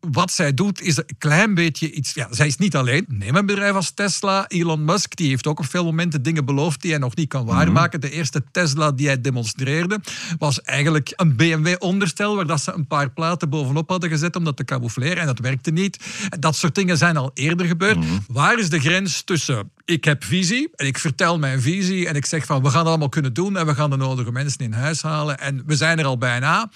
wat 0.00 0.30
zij 0.30 0.54
doet 0.54 0.80
is 0.80 0.96
een 0.96 1.16
klein 1.18 1.54
beetje 1.54 1.90
iets. 1.90 2.14
Ja, 2.14 2.28
zij 2.30 2.46
is 2.46 2.56
niet 2.56 2.76
alleen. 2.76 3.04
Neem 3.08 3.36
een 3.36 3.46
bedrijf 3.46 3.74
als 3.74 3.90
Tesla. 3.90 4.48
Elon 4.48 4.84
Musk 4.84 5.16
die 5.16 5.28
heeft 5.28 5.46
ook 5.46 5.58
op 5.58 5.66
veel 5.66 5.84
momenten 5.84 6.22
dingen 6.22 6.44
beloofd 6.44 6.80
die 6.80 6.90
hij 6.90 7.00
nog 7.00 7.16
niet 7.16 7.28
kan 7.28 7.44
mhm. 7.44 7.54
waarmaken. 7.54 8.00
De 8.00 8.10
eerste 8.10 8.42
Tesla 8.50 8.92
die 8.92 9.06
hij 9.06 9.20
demonstreerde 9.20 10.00
was 10.38 10.62
eigenlijk 10.62 11.12
een 11.16 11.36
BMW-onderstel 11.36 12.36
waar 12.36 12.46
dat 12.46 12.60
ze 12.60 12.72
een 12.72 12.86
paar 12.86 13.10
platen 13.10 13.48
bovenop 13.48 13.88
hadden 13.88 14.10
gezet 14.10 14.36
om 14.36 14.44
dat 14.44 14.56
te 14.56 14.64
camoufleren 14.64 15.18
en 15.18 15.26
dat 15.26 15.38
werkte 15.38 15.70
niet. 15.70 15.98
Dat 16.38 16.56
soort 16.56 16.74
dingen 16.74 16.98
zijn 16.98 17.16
al 17.16 17.30
eerder 17.34 17.66
gebeurd. 17.66 17.96
Mhm. 17.96 18.18
Waar 18.26 18.58
is 18.58 18.70
de 18.70 18.80
grens 18.80 19.22
tussen 19.22 19.70
ik 19.84 20.04
heb 20.04 20.24
visie 20.24 20.70
en 20.74 20.86
ik 20.86 20.98
vertel 20.98 21.38
mijn 21.38 21.60
visie 21.60 22.08
en 22.08 22.14
ik 22.14 22.26
zeg 22.26 22.46
van 22.46 22.62
we 22.62 22.68
gaan 22.68 22.78
het 22.78 22.88
allemaal 22.88 23.08
kunnen 23.08 23.34
doen 23.34 23.56
en 23.56 23.66
we 23.66 23.74
gaan 23.74 23.90
de 23.90 23.96
nodige 23.96 24.32
mensen 24.32 24.60
in 24.60 24.72
huis 24.72 25.02
halen 25.02 25.38
en 25.38 25.62
we 25.66 25.76
zijn 25.76 25.98
er 25.98 26.04
al 26.04 26.18
bijna. 26.18 26.70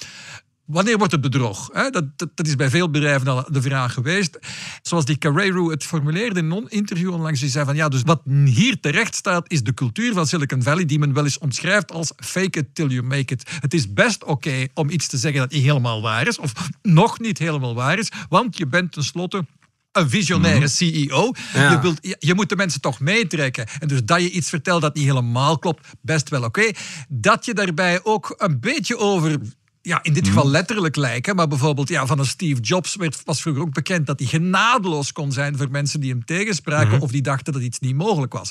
Wanneer 0.66 0.98
wordt 0.98 1.12
het 1.12 1.20
bedrog? 1.20 1.68
Dat, 1.68 1.92
dat, 1.92 2.28
dat, 2.34 2.46
is 2.46 2.56
bij 2.56 2.70
veel 2.70 2.90
bedrijven 2.90 3.28
al 3.28 3.44
de 3.48 3.62
vraag 3.62 3.92
geweest. 3.92 4.38
Zoals 4.82 5.04
die 5.04 5.18
Carrero 5.18 5.70
het 5.70 5.84
formuleerde 5.84 6.40
in 6.40 6.50
een 6.50 6.68
interview 6.68 7.12
onlangs. 7.12 7.40
Die 7.40 7.48
zei 7.48 7.64
van 7.64 7.76
ja, 7.76 7.88
dus 7.88 8.02
wat 8.02 8.22
hier 8.44 8.80
terecht 8.80 9.14
staat 9.14 9.50
is 9.50 9.62
de 9.62 9.74
cultuur 9.74 10.12
van 10.12 10.26
Silicon 10.26 10.62
Valley 10.62 10.84
die 10.84 10.98
men 10.98 11.12
wel 11.12 11.24
eens 11.24 11.38
omschrijft 11.38 11.92
als 11.92 12.12
fake 12.16 12.58
it 12.58 12.74
till 12.74 12.88
you 12.88 13.02
make 13.02 13.34
it. 13.34 13.50
Het 13.60 13.74
is 13.74 13.92
best 13.92 14.24
oké 14.24 14.66
om 14.74 14.90
iets 14.90 15.06
te 15.06 15.16
zeggen 15.16 15.40
dat 15.40 15.50
niet 15.50 15.62
helemaal 15.62 16.02
waar 16.02 16.26
is 16.26 16.38
of 16.38 16.52
nog 16.82 17.20
niet 17.20 17.38
helemaal 17.38 17.74
waar 17.74 17.98
is, 17.98 18.10
want 18.28 18.58
je 18.58 18.66
bent 18.66 18.92
tenslotte 18.92 19.46
een 19.92 20.10
visionaire 20.10 20.58
mhm. 20.58 20.68
CEO. 20.68 21.32
Je, 21.52 21.78
wilt, 21.82 22.16
je, 22.18 22.34
moet 22.34 22.48
de 22.48 22.56
mensen 22.56 22.80
toch 22.80 23.00
meetrekken. 23.00 23.66
En 23.78 23.88
dus 23.88 24.04
dat 24.04 24.20
je 24.20 24.30
iets 24.30 24.48
vertelt 24.48 24.82
dat 24.82 24.94
niet 24.94 25.04
helemaal 25.04 25.58
klopt, 25.58 25.86
best 26.00 26.28
wel 26.28 26.44
oké. 26.44 26.70
Dat 27.08 27.44
je 27.44 27.54
daarbij 27.54 28.00
ook 28.02 28.34
een 28.36 28.60
beetje 28.60 28.98
over 28.98 29.38
ja, 29.82 30.02
in 30.02 30.12
dit 30.12 30.26
geval 30.26 30.42
mhm. 30.42 30.52
letterlijk 30.52 30.96
lijken. 30.96 31.36
Maar 31.36 31.48
bijvoorbeeld 31.48 31.88
ja, 31.88 32.06
van 32.06 32.18
een 32.18 32.26
Steve 32.26 32.60
Jobs 32.60 32.96
werd, 32.96 33.22
was 33.24 33.42
vroeger 33.42 33.62
ook 33.62 33.72
bekend 33.72 34.06
dat 34.06 34.18
hij 34.18 34.28
genadeloos 34.28 35.12
kon 35.12 35.32
zijn 35.32 35.56
voor 35.56 35.70
mensen 35.70 36.00
die 36.00 36.10
hem 36.10 36.24
tegenspraken 36.24 36.94
mhm. 36.94 37.02
of 37.02 37.10
die 37.10 37.22
dachten 37.22 37.52
dat 37.52 37.62
iets 37.62 37.78
niet 37.78 37.96
mogelijk 37.96 38.32
was. 38.32 38.50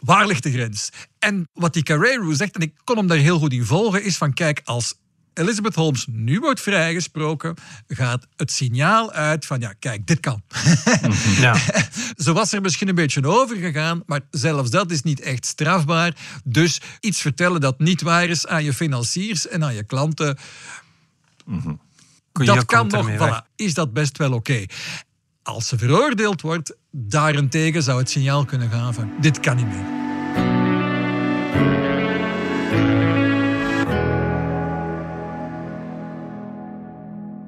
Waar 0.00 0.26
ligt 0.26 0.42
de 0.42 0.52
grens? 0.52 0.90
En 1.18 1.48
wat 1.52 1.72
die 1.72 1.82
Carrero 1.82 2.32
zegt, 2.32 2.54
en 2.54 2.60
ik 2.60 2.72
kon 2.84 2.96
hem 2.96 3.06
daar 3.06 3.18
heel 3.18 3.38
goed 3.38 3.52
in 3.52 3.64
volgen, 3.64 4.04
is 4.04 4.16
van 4.16 4.32
kijk, 4.32 4.60
als 4.64 4.94
Elizabeth 5.38 5.74
Holmes 5.74 6.06
nu 6.10 6.40
wordt 6.40 6.60
vrijgesproken, 6.60 7.54
gaat 7.88 8.26
het 8.36 8.52
signaal 8.52 9.12
uit 9.12 9.46
van 9.46 9.60
ja, 9.60 9.72
kijk, 9.78 10.06
dit 10.06 10.20
kan. 10.20 10.42
Ja. 11.38 11.56
Zo 12.24 12.32
was 12.32 12.52
er 12.52 12.60
misschien 12.60 12.88
een 12.88 12.94
beetje 12.94 13.26
over 13.26 13.56
gegaan, 13.56 14.02
maar 14.06 14.20
zelfs 14.30 14.70
dat 14.70 14.90
is 14.90 15.02
niet 15.02 15.20
echt 15.20 15.46
strafbaar. 15.46 16.16
Dus 16.44 16.80
iets 17.00 17.20
vertellen 17.20 17.60
dat 17.60 17.78
niet 17.78 18.02
waar 18.02 18.28
is 18.28 18.46
aan 18.46 18.64
je 18.64 18.72
financiers 18.72 19.48
en 19.48 19.64
aan 19.64 19.74
je 19.74 19.84
klanten. 19.84 20.38
Mm 21.44 21.80
Dat 22.32 22.64
kan 22.64 22.86
nog, 22.86 23.10
voilà, 23.10 23.54
is 23.56 23.74
dat 23.74 23.92
best 23.92 24.18
wel 24.18 24.32
oké. 24.32 24.64
Als 25.42 25.68
ze 25.68 25.78
veroordeeld 25.78 26.40
wordt, 26.40 26.76
daarentegen 26.90 27.82
zou 27.82 27.98
het 27.98 28.10
signaal 28.10 28.44
kunnen 28.44 28.70
gaan 28.70 28.94
van 28.94 29.12
dit 29.20 29.40
kan 29.40 29.56
niet 29.56 29.66
meer. 29.66 30.05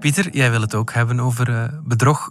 Pieter, 0.00 0.28
jij 0.32 0.50
wil 0.50 0.60
het 0.60 0.74
ook 0.74 0.92
hebben 0.92 1.20
over 1.20 1.48
uh, 1.48 1.64
bedrog. 1.84 2.30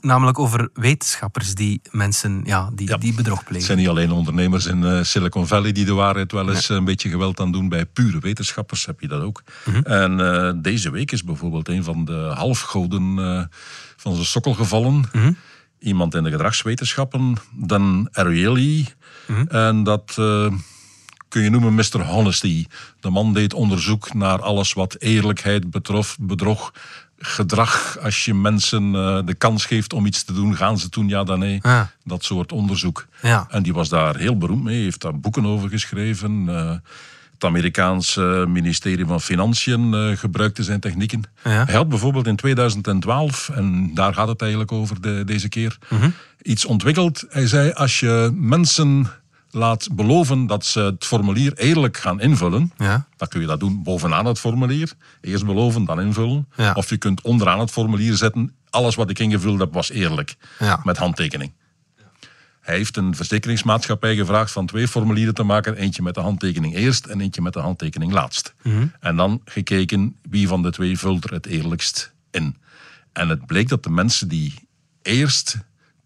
Namelijk 0.00 0.38
over 0.38 0.70
wetenschappers 0.72 1.54
die 1.54 1.80
mensen 1.90 2.42
ja, 2.44 2.70
die, 2.74 2.98
die 2.98 3.14
bedrog 3.14 3.38
plegen. 3.38 3.56
Het 3.56 3.64
zijn 3.64 3.78
niet 3.78 3.88
alleen 3.88 4.10
ondernemers 4.10 4.66
in 4.66 4.82
uh, 4.82 5.02
Silicon 5.02 5.46
Valley 5.46 5.72
die 5.72 5.84
de 5.84 5.92
waarheid 5.92 6.32
wel 6.32 6.50
eens 6.50 6.68
een 6.68 6.84
beetje 6.84 7.08
geweld 7.08 7.40
aan 7.40 7.52
doen. 7.52 7.68
Bij 7.68 7.86
pure 7.86 8.18
wetenschappers 8.18 8.86
heb 8.86 9.00
je 9.00 9.08
dat 9.08 9.22
ook. 9.22 9.42
Mhm. 9.64 9.82
En 9.82 10.18
uh, 10.18 10.52
deze 10.62 10.90
week 10.90 11.12
is 11.12 11.24
bijvoorbeeld 11.24 11.68
een 11.68 11.84
van 11.84 12.04
de 12.04 12.32
halfgoden 12.34 13.16
van 13.96 14.14
zijn 14.14 14.26
sokkel 14.26 14.54
gevallen. 14.54 15.04
Mhm. 15.12 15.32
Iemand 15.78 16.14
in 16.14 16.22
de 16.22 16.30
gedragswetenschappen, 16.30 17.36
Dan 17.52 18.08
Ariely. 18.12 18.86
Mhm. 19.26 19.46
En 19.46 19.82
dat 19.82 20.16
kun 21.28 21.42
je 21.42 21.50
noemen 21.50 21.74
Mr. 21.74 22.04
Honesty. 22.04 22.66
De 23.00 23.10
man 23.10 23.32
deed 23.32 23.54
onderzoek 23.54 24.14
naar 24.14 24.42
alles 24.42 24.72
wat 24.72 24.96
eerlijkheid 24.98 25.70
betrof, 25.70 26.16
bedrog, 26.20 26.72
gedrag. 27.18 27.98
Als 28.02 28.24
je 28.24 28.34
mensen 28.34 28.94
uh, 28.94 29.18
de 29.24 29.34
kans 29.34 29.64
geeft 29.64 29.92
om 29.92 30.06
iets 30.06 30.22
te 30.22 30.32
doen, 30.32 30.56
gaan 30.56 30.78
ze 30.78 30.88
doen, 30.88 31.08
ja 31.08 31.24
dan 31.24 31.38
nee. 31.38 31.58
Ja. 31.62 31.90
Dat 32.04 32.24
soort 32.24 32.52
onderzoek. 32.52 33.06
Ja. 33.22 33.46
En 33.50 33.62
die 33.62 33.72
was 33.72 33.88
daar 33.88 34.16
heel 34.16 34.38
beroemd 34.38 34.64
mee, 34.64 34.82
heeft 34.82 35.00
daar 35.00 35.20
boeken 35.20 35.46
over 35.46 35.68
geschreven. 35.68 36.44
Uh, 36.48 36.70
het 37.38 37.46
Amerikaanse 37.48 38.44
ministerie 38.48 39.06
van 39.06 39.20
Financiën 39.20 39.92
uh, 39.92 40.16
gebruikte 40.16 40.62
zijn 40.62 40.80
technieken. 40.80 41.22
Ja. 41.44 41.64
Hij 41.64 41.74
had 41.74 41.88
bijvoorbeeld 41.88 42.26
in 42.26 42.36
2012, 42.36 43.48
en 43.48 43.94
daar 43.94 44.14
gaat 44.14 44.28
het 44.28 44.40
eigenlijk 44.40 44.72
over 44.72 45.00
de, 45.00 45.22
deze 45.26 45.48
keer, 45.48 45.78
mm 45.88 45.98
-hmm. 45.98 46.14
iets 46.42 46.64
ontwikkeld. 46.64 47.24
Hij 47.28 47.46
zei, 47.46 47.72
als 47.72 48.00
je 48.00 48.30
mensen 48.34 49.06
laat 49.50 49.88
beloven 49.92 50.46
dat 50.46 50.64
ze 50.64 50.80
het 50.80 51.04
formulier 51.04 51.52
eerlijk 51.54 51.96
gaan 51.96 52.20
invullen, 52.20 52.72
Ja. 52.76 53.06
dan 53.16 53.28
kun 53.28 53.40
je 53.40 53.46
dat 53.46 53.60
doen 53.60 53.82
bovenaan 53.82 54.26
het 54.26 54.38
formulier. 54.38 54.92
Eerst 55.20 55.46
beloven, 55.46 55.84
dan 55.84 56.00
invullen. 56.00 56.48
Ja. 56.56 56.72
Of 56.72 56.90
je 56.90 56.96
kunt 56.96 57.20
onderaan 57.20 57.60
het 57.60 57.70
formulier 57.70 58.16
zetten, 58.16 58.54
alles 58.70 58.94
wat 58.94 59.10
ik 59.10 59.18
ingevuld 59.18 59.58
heb 59.58 59.72
was 59.72 59.90
eerlijk. 59.90 60.36
Ja. 60.58 60.80
Met 60.84 60.96
handtekening. 60.96 61.52
Hij 62.60 62.76
heeft 62.76 62.96
een 62.96 63.14
verzekeringsmaatschappij 63.14 64.16
gevraagd 64.16 64.52
van 64.52 64.66
twee 64.66 64.88
formulieren 64.88 65.34
te 65.34 65.42
maken. 65.42 65.76
Eentje 65.76 66.02
met 66.02 66.14
de 66.14 66.20
handtekening 66.20 66.74
eerst 66.76 67.06
en 67.06 67.20
eentje 67.20 67.42
met 67.42 67.52
de 67.52 67.60
handtekening 67.60 68.12
laatst. 68.12 68.54
En 69.00 69.16
dan 69.16 69.40
gekeken 69.44 70.16
wie 70.30 70.48
van 70.48 70.62
de 70.62 70.70
twee 70.70 70.98
vult 70.98 71.24
er 71.24 71.32
het 71.32 71.46
eerlijkst 71.46 72.12
in. 72.30 72.56
En 73.12 73.28
het 73.28 73.46
bleek 73.46 73.68
dat 73.68 73.82
de 73.82 73.90
mensen 73.90 74.28
die 74.28 74.54
eerst 75.02 75.58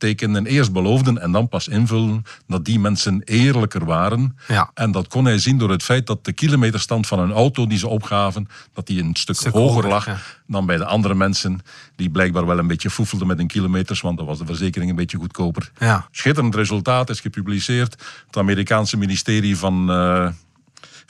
eerst 0.02 0.72
beloofden 0.72 1.20
en 1.20 1.32
dan 1.32 1.48
pas 1.48 1.68
invulden, 1.68 2.22
dat 2.46 2.64
die 2.64 2.80
mensen 2.80 3.22
eerlijker 3.24 3.84
waren. 3.84 4.36
Ja. 4.48 4.70
En 4.74 4.92
dat 4.92 5.08
kon 5.08 5.24
hij 5.24 5.38
zien 5.38 5.58
door 5.58 5.70
het 5.70 5.82
feit 5.82 6.06
dat 6.06 6.24
de 6.24 6.32
kilometerstand 6.32 7.06
van 7.06 7.18
een 7.18 7.32
auto 7.32 7.66
die 7.66 7.78
ze 7.78 7.88
opgaven, 7.88 8.48
dat 8.72 8.86
die 8.86 9.02
een 9.02 9.14
stuk, 9.14 9.36
Stuk 9.36 9.52
hoger 9.52 9.88
lag 9.88 10.06
ja. 10.06 10.18
dan 10.46 10.66
bij 10.66 10.76
de 10.76 10.84
andere 10.84 11.14
mensen, 11.14 11.60
die 11.96 12.10
blijkbaar 12.10 12.46
wel 12.46 12.58
een 12.58 12.66
beetje 12.66 12.90
foefelden 12.90 13.26
met 13.26 13.38
hun 13.38 13.46
kilometers, 13.46 14.00
want 14.00 14.16
dan 14.16 14.26
was 14.26 14.38
de 14.38 14.46
verzekering 14.46 14.90
een 14.90 14.96
beetje 14.96 15.16
goedkoper. 15.16 15.70
Ja. 15.78 16.08
Schitterend 16.10 16.54
resultaat 16.54 17.10
is 17.10 17.20
gepubliceerd. 17.20 18.02
Het 18.26 18.36
Amerikaanse 18.36 18.96
ministerie 18.96 19.56
van 19.56 19.90
eh, 19.90 20.28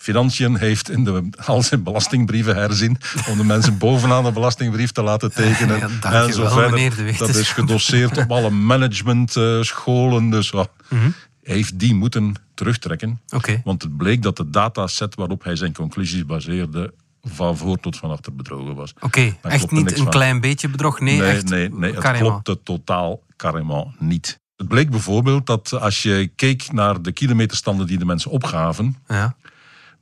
Financiën 0.02 0.56
heeft 0.56 0.90
in 0.90 1.04
de, 1.04 1.28
al 1.44 1.62
zijn 1.62 1.82
belastingbrieven 1.82 2.54
herzien 2.56 2.96
om 3.28 3.36
de 3.36 3.44
mensen 3.44 3.78
bovenaan 3.78 4.24
de 4.24 4.32
belastingbrief 4.32 4.92
te 4.92 5.02
laten 5.02 5.32
tekenen. 5.34 5.78
Ja, 5.78 6.24
en 6.24 6.32
zo 6.32 6.48
verder. 6.48 7.16
Dat 7.18 7.28
is 7.28 7.48
gedosseerd 7.48 8.18
op 8.18 8.30
alle 8.32 8.50
managementscholen. 8.50 10.30
dus 10.30 10.50
wat. 10.50 10.70
Mhm. 10.88 11.10
Hij 11.42 11.54
heeft 11.54 11.78
die 11.78 11.94
moeten 11.94 12.34
terugtrekken. 12.54 13.20
Oké. 13.34 13.60
Want 13.64 13.82
het 13.82 13.96
bleek 13.96 14.22
dat 14.22 14.36
de 14.36 14.50
dataset 14.50 15.14
waarop 15.14 15.44
hij 15.44 15.56
zijn 15.56 15.72
conclusies 15.72 16.26
baseerde 16.26 16.92
van 17.22 17.56
voor 17.56 17.80
tot 17.80 17.96
van 17.96 18.10
achter 18.10 18.34
bedrogen 18.34 18.74
was. 18.74 18.94
Oké, 19.00 19.36
echt 19.42 19.70
niet 19.70 19.90
een 19.90 19.96
van. 19.96 20.10
klein 20.10 20.40
beetje 20.40 20.68
bedrog. 20.68 21.00
Nee, 21.00 21.18
nee, 21.18 21.30
echt. 21.30 21.48
nee, 21.48 21.70
nee, 21.70 21.94
het 21.94 22.18
klopte 22.18 22.62
totaal 22.62 23.22
carrément 23.36 24.00
niet. 24.00 24.40
Het 24.56 24.68
bleek 24.68 24.90
bijvoorbeeld 24.90 25.46
dat 25.46 25.72
als 25.80 26.02
je 26.02 26.30
keek 26.36 26.72
naar 26.72 27.02
de 27.02 27.12
kilometerstanden 27.12 27.86
die 27.86 27.98
de 27.98 28.04
mensen 28.04 28.30
opgaven, 28.30 28.96
Ja. 29.08 29.34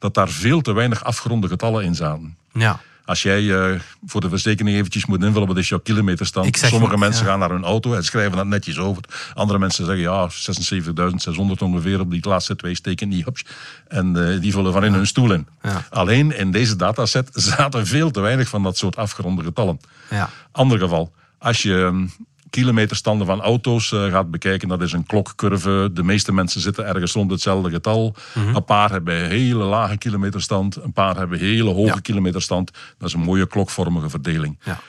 Dat 0.00 0.14
daar 0.14 0.28
veel 0.28 0.61
te 0.61 0.73
weinig 0.73 1.04
afgeronde 1.04 1.49
getallen 1.49 1.85
in 1.85 1.95
zaten. 1.95 2.37
Ja. 2.52 2.80
Als 3.04 3.23
jij 3.23 3.54
eh, 3.54 3.80
voor 4.07 4.21
de 4.21 4.28
verzekering 4.28 4.76
eventjes 4.76 5.07
moet 5.07 5.23
invullen 5.23 5.49
wat 5.49 5.57
is 5.57 5.69
jouw 5.69 5.78
kilometerstand. 5.78 6.59
Sommige 6.59 6.99
mensen 6.99 7.25
ja. 7.25 7.30
gaan 7.30 7.38
naar 7.38 7.50
hun 7.50 7.64
auto 7.64 7.95
en 7.95 8.04
schrijven 8.04 8.37
dat 8.37 8.47
netjes 8.47 8.78
over. 8.78 9.02
Andere 9.35 9.59
mensen 9.59 9.85
zeggen 9.85 10.02
ja, 10.02 10.28
76.600 10.28 11.59
ongeveer 11.59 12.00
op 12.00 12.11
die 12.11 12.28
laatste 12.28 12.57
twee 12.57 12.75
steken 12.75 13.09
die 13.09 13.23
hups. 13.25 13.45
En 13.88 14.33
eh, 14.33 14.40
die 14.40 14.52
vullen 14.52 14.73
van 14.73 14.85
in 14.85 14.92
hun 14.92 15.07
stoel 15.07 15.33
in. 15.33 15.47
Ja. 15.62 15.85
Alleen 15.90 16.37
in 16.37 16.50
deze 16.50 16.76
dataset 16.76 17.30
zaten 17.57 17.87
veel 17.87 18.11
te 18.11 18.21
weinig 18.21 18.49
van 18.49 18.62
dat 18.62 18.76
soort 18.76 18.97
afgeronde 18.97 19.42
getallen. 19.42 19.80
Ja. 20.11 20.30
Ander 20.52 20.78
geval, 20.78 21.12
als 21.38 21.62
je 21.62 21.88
hm, 21.90 22.07
kilometerstanden 22.50 23.26
van 23.26 23.40
auto's 23.40 23.92
eh, 23.92 24.07
gaat 24.07 24.30
bekijken, 24.30 24.69
dat 24.69 24.83
is 24.83 24.92
een 24.92 25.07
klokcurve. 25.07 25.90
De 25.92 26.02
meeste 26.02 26.33
mensen 26.33 26.61
zitten 26.61 26.87
ergens 26.87 27.12
rond 27.12 27.30
hetzelfde 27.30 27.71
getal. 27.71 28.14
Mhm. 28.35 28.54
Een 28.57 28.64
paar 28.64 28.90
hebben 28.90 29.28
hele 29.28 29.64
lage 29.64 29.97
kilometerstand, 29.97 30.76
een 30.76 30.92
paar 30.92 31.16
hebben 31.16 31.38
hele 31.38 31.71
hoge 31.71 31.87
Ja. 31.95 32.00
kilometerstand. 32.00 32.71
Dat 32.99 33.09
is 33.09 33.14
een 33.14 33.21
mooie 33.21 33.47
klokvormige 33.47 34.11
verdeling. 34.11 34.59
Ja. 34.62 34.80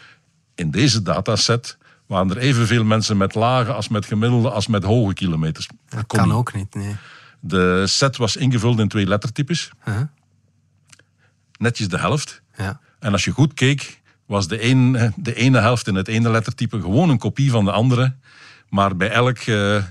In 0.55 0.71
deze 0.71 1.01
dataset 1.01 1.77
waren 2.07 2.29
er 2.29 2.37
evenveel 2.37 2.83
mensen 2.83 3.17
met 3.17 3.35
lage 3.35 3.73
als 3.73 3.87
met 3.87 4.05
gemiddelde 4.05 4.49
als 4.49 4.67
met 4.67 4.83
hoge 4.83 5.13
kilometers. 5.13 5.67
Dat 5.89 6.07
kan 6.07 6.31
ook 6.31 6.53
niet, 6.53 6.75
nee. 6.75 6.95
De 7.39 7.83
set 7.87 8.17
was 8.17 8.35
ingevuld 8.35 8.79
in 8.79 8.87
twee 8.87 9.07
lettertypes. 9.07 9.71
Huh? 9.85 10.01
Netjes 11.57 11.87
de 11.87 11.97
helft. 11.97 12.41
Ja. 12.57 12.79
En 12.99 13.11
als 13.11 13.23
je 13.23 13.31
goed 13.31 13.53
keek, 13.53 14.00
was 14.31 14.47
de, 14.47 14.65
een, 14.69 15.13
de 15.15 15.33
ene 15.35 15.59
helft 15.59 15.87
in 15.87 15.95
het 15.95 16.07
ene 16.07 16.29
lettertype 16.29 16.81
gewoon 16.81 17.09
een 17.09 17.17
kopie 17.17 17.51
van 17.51 17.65
de 17.65 17.71
andere. 17.71 18.15
Maar 18.69 18.95
bij 18.95 19.09
elk, 19.09 19.37
eh, 19.37 19.83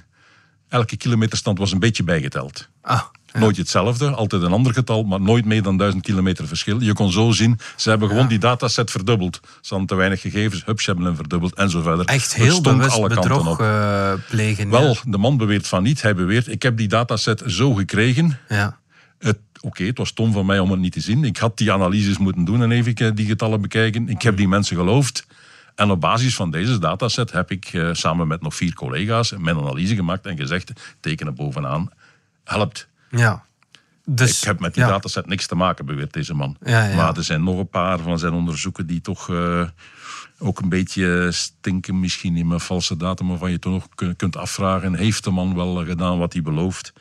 elke 0.68 0.96
kilometerstand 0.96 1.58
was 1.58 1.72
een 1.72 1.78
beetje 1.78 2.02
bijgeteld. 2.04 2.68
Ah, 2.82 3.00
ja. 3.32 3.38
Nooit 3.38 3.56
hetzelfde, 3.56 4.10
altijd 4.10 4.42
een 4.42 4.52
ander 4.52 4.72
getal, 4.72 5.02
maar 5.02 5.20
nooit 5.20 5.44
meer 5.44 5.62
dan 5.62 5.76
1000 5.76 6.02
kilometer 6.02 6.46
verschil. 6.46 6.80
Je 6.80 6.92
kon 6.92 7.12
zo 7.12 7.30
zien, 7.30 7.58
ze 7.76 7.90
hebben 7.90 8.08
gewoon 8.08 8.28
die 8.28 8.38
dataset 8.38 8.90
verdubbeld. 8.90 9.40
Ze 9.42 9.68
hadden 9.68 9.86
te 9.86 9.94
weinig 9.94 10.20
gegevens, 10.20 10.64
hups, 10.64 10.86
hebben 10.86 11.04
hem 11.04 11.14
verdubbeld 11.16 11.54
en 11.54 11.70
zo 11.70 11.82
verder. 11.82 12.06
Echt 12.06 12.34
heel 12.34 12.60
bewust 12.60 12.90
alle 12.96 13.08
kanten 13.08 13.28
bedrog 13.30 13.52
op. 13.52 13.60
eh, 13.60 14.12
plegen. 14.28 14.70
Wel, 14.70 14.96
de 15.06 15.18
man 15.18 15.36
beweert 15.36 15.66
van 15.68 15.82
niet. 15.82 16.02
Hij 16.02 16.14
beweert, 16.14 16.48
ik 16.48 16.62
heb 16.62 16.76
die 16.76 16.88
dataset 16.88 17.42
zo 17.46 17.74
gekregen. 17.74 18.38
Ja. 18.48 18.78
Het- 19.18 19.38
Oké, 19.60 19.84
het 19.84 19.98
was 19.98 20.08
stom 20.08 20.32
van 20.32 20.46
mij 20.46 20.58
om 20.58 20.70
het 20.70 20.80
niet 20.80 20.92
te 20.92 21.00
zien. 21.00 21.24
Ik 21.24 21.36
had 21.36 21.56
die 21.58 21.72
analyses 21.72 22.18
moeten 22.18 22.44
doen 22.44 22.62
en 22.62 22.70
even 22.70 22.94
eh, 22.94 23.10
die 23.14 23.26
getallen 23.26 23.60
bekijken. 23.60 24.08
Ik 24.08 24.22
heb 24.22 24.36
die 24.36 24.48
mensen 24.48 24.76
geloofd. 24.76 25.26
En 25.74 25.90
op 25.90 26.00
basis 26.00 26.34
van 26.34 26.50
deze 26.50 26.78
dataset 26.78 27.32
heb 27.32 27.50
ik 27.50 27.64
eh, 27.72 27.88
samen 27.92 28.26
met 28.26 28.40
nog 28.42 28.54
vier 28.54 28.74
collega's 28.74 29.32
mijn 29.38 29.56
analyse 29.56 29.94
gemaakt 29.94 30.26
en 30.26 30.36
gezegd, 30.36 30.72
tekenen 31.00 31.34
bovenaan, 31.34 31.90
helpt. 32.44 32.88
ja. 33.10 33.48
Dus, 34.04 34.38
Ik 34.38 34.44
heb 34.46 34.60
met 34.60 34.74
die 34.74 34.82
ja. 34.82 34.88
dataset 34.88 35.26
niks 35.26 35.46
te 35.46 35.54
maken, 35.54 35.86
beweert 35.86 36.12
deze 36.12 36.34
man. 36.34 36.56
Ja, 36.64 36.84
ja. 36.84 36.96
Maar 36.96 37.16
er 37.16 37.24
zijn 37.24 37.42
nog 37.42 37.58
een 37.58 37.68
paar 37.68 37.98
van 37.98 38.18
zijn 38.18 38.32
onderzoeken 38.32 38.86
die 38.86 39.00
toch 39.00 39.30
eh, 39.30 39.62
ook 40.38 40.60
een 40.60 40.68
beetje 40.68 41.28
stinken. 41.32 42.00
Misschien 42.00 42.36
in 42.36 42.46
mijn 42.48 42.60
valse 42.60 42.96
data, 42.96 43.24
maar 43.24 43.38
van 43.38 43.50
je 43.50 43.58
toch 43.58 43.72
nog 43.72 43.88
kun- 43.94 44.16
kunt 44.16 44.36
afvragen. 44.36 44.94
Heeft 44.94 45.24
de 45.24 45.30
man 45.30 45.54
wel 45.54 45.84
gedaan 45.84 46.18
wat 46.18 46.32
hij 46.32 46.42
belooft? 46.42 46.92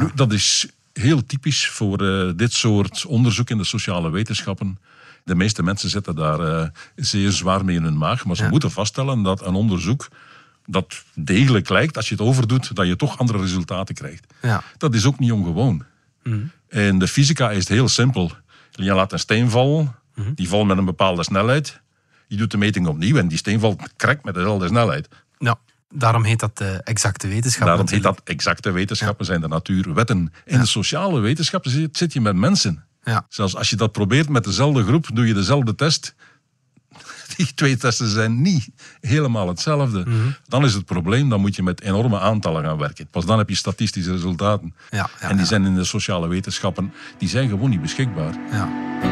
Nu, 0.00 0.10
dat 0.14 0.32
is 0.32 0.68
heel 0.92 1.24
typisch 1.26 1.68
voor 1.68 1.98
eh, 2.08 2.30
dit 2.36 2.52
soort 2.52 3.06
onderzoek 3.06 3.50
in 3.50 3.58
de 3.58 3.64
sociale 3.64 4.10
wetenschappen. 4.10 4.78
De 5.24 5.34
meeste 5.34 5.62
mensen 5.62 5.90
zitten 5.90 6.14
daar 6.14 6.40
eh, 6.40 6.68
zeer 6.96 7.30
zwaar 7.30 7.64
mee 7.64 7.76
in 7.76 7.82
hun 7.82 7.98
maag. 7.98 8.24
Maar 8.24 8.36
ze 8.36 8.42
Ja. 8.42 8.48
moeten 8.48 8.70
vaststellen 8.70 9.22
dat 9.22 9.46
een 9.46 9.54
onderzoek 9.54 10.08
dat 10.66 11.04
degelijk 11.14 11.68
lijkt, 11.68 11.96
als 11.96 12.08
je 12.08 12.14
het 12.14 12.24
overdoet, 12.24 12.74
dat 12.76 12.86
je 12.86 12.96
toch 12.96 13.18
andere 13.18 13.38
resultaten 13.38 13.94
krijgt. 13.94 14.26
Ja. 14.42 14.62
Dat 14.78 14.94
is 14.94 15.04
ook 15.06 15.18
niet 15.18 15.32
ongewoon. 15.32 15.84
In 16.68 16.98
de 16.98 17.08
fysica 17.08 17.50
is 17.50 17.58
het 17.58 17.68
heel 17.68 17.88
simpel. 17.88 18.30
Je 18.70 18.92
laat 18.94 19.12
een 19.12 19.18
steen 19.18 19.50
vallen, 19.50 19.94
die 20.34 20.48
valt 20.48 20.66
met 20.66 20.78
een 20.78 20.84
bepaalde 20.84 21.24
snelheid. 21.24 21.80
Je 22.26 22.36
doet 22.36 22.50
de 22.50 22.56
meting 22.56 22.86
opnieuw 22.86 23.16
en 23.16 23.28
die 23.28 23.38
steen 23.38 23.60
valt 23.60 23.82
correct 23.96 24.24
met 24.24 24.34
dezelfde 24.34 24.66
snelheid. 24.68 25.08
Daarom 25.92 26.24
heet 26.24 26.40
dat 26.40 26.58
de 26.58 26.80
exacte 26.84 27.28
wetenschap. 27.28 27.66
Daarom 27.66 27.88
heet 27.88 28.02
dat 28.02 28.20
exacte 28.24 28.70
wetenschappen, 28.70 29.26
zijn 29.26 29.40
de 29.40 29.48
natuurwetten. 29.48 30.32
In 30.44 30.58
de 30.58 30.66
sociale 30.66 31.20
wetenschappen 31.20 31.70
zit, 31.70 31.96
zit 31.96 32.12
je 32.12 32.20
met 32.20 32.36
mensen. 32.36 32.84
Ja. 33.04 33.26
Zelfs 33.28 33.56
als 33.56 33.70
je 33.70 33.76
dat 33.76 33.92
probeert 33.92 34.28
met 34.28 34.44
dezelfde 34.44 34.84
groep, 34.84 35.08
doe 35.14 35.26
je 35.26 35.34
dezelfde 35.34 35.74
test. 35.74 36.14
Die 37.36 37.54
twee 37.54 37.76
testen 37.76 38.08
zijn 38.08 38.42
niet 38.42 38.68
helemaal 39.00 39.48
hetzelfde. 39.48 40.06
Dan 40.46 40.64
is 40.64 40.74
het 40.74 40.84
probleem, 40.84 41.28
dan 41.28 41.40
moet 41.40 41.56
je 41.56 41.62
met 41.62 41.80
enorme 41.80 42.20
aantallen 42.20 42.64
gaan 42.64 42.78
werken. 42.78 43.06
Pas 43.06 43.26
dan 43.26 43.38
heb 43.38 43.48
je 43.48 43.54
statistische 43.54 44.12
resultaten. 44.12 44.74
Ja, 44.90 45.10
ja, 45.20 45.28
en 45.28 45.36
die 45.36 45.46
zijn 45.46 45.64
in 45.64 45.74
de 45.74 45.84
sociale 45.84 46.28
wetenschappen, 46.28 46.92
die 47.18 47.28
zijn 47.28 47.48
gewoon 47.48 47.70
niet 47.70 47.82
beschikbaar. 47.82 48.34
Ja. 48.50 49.11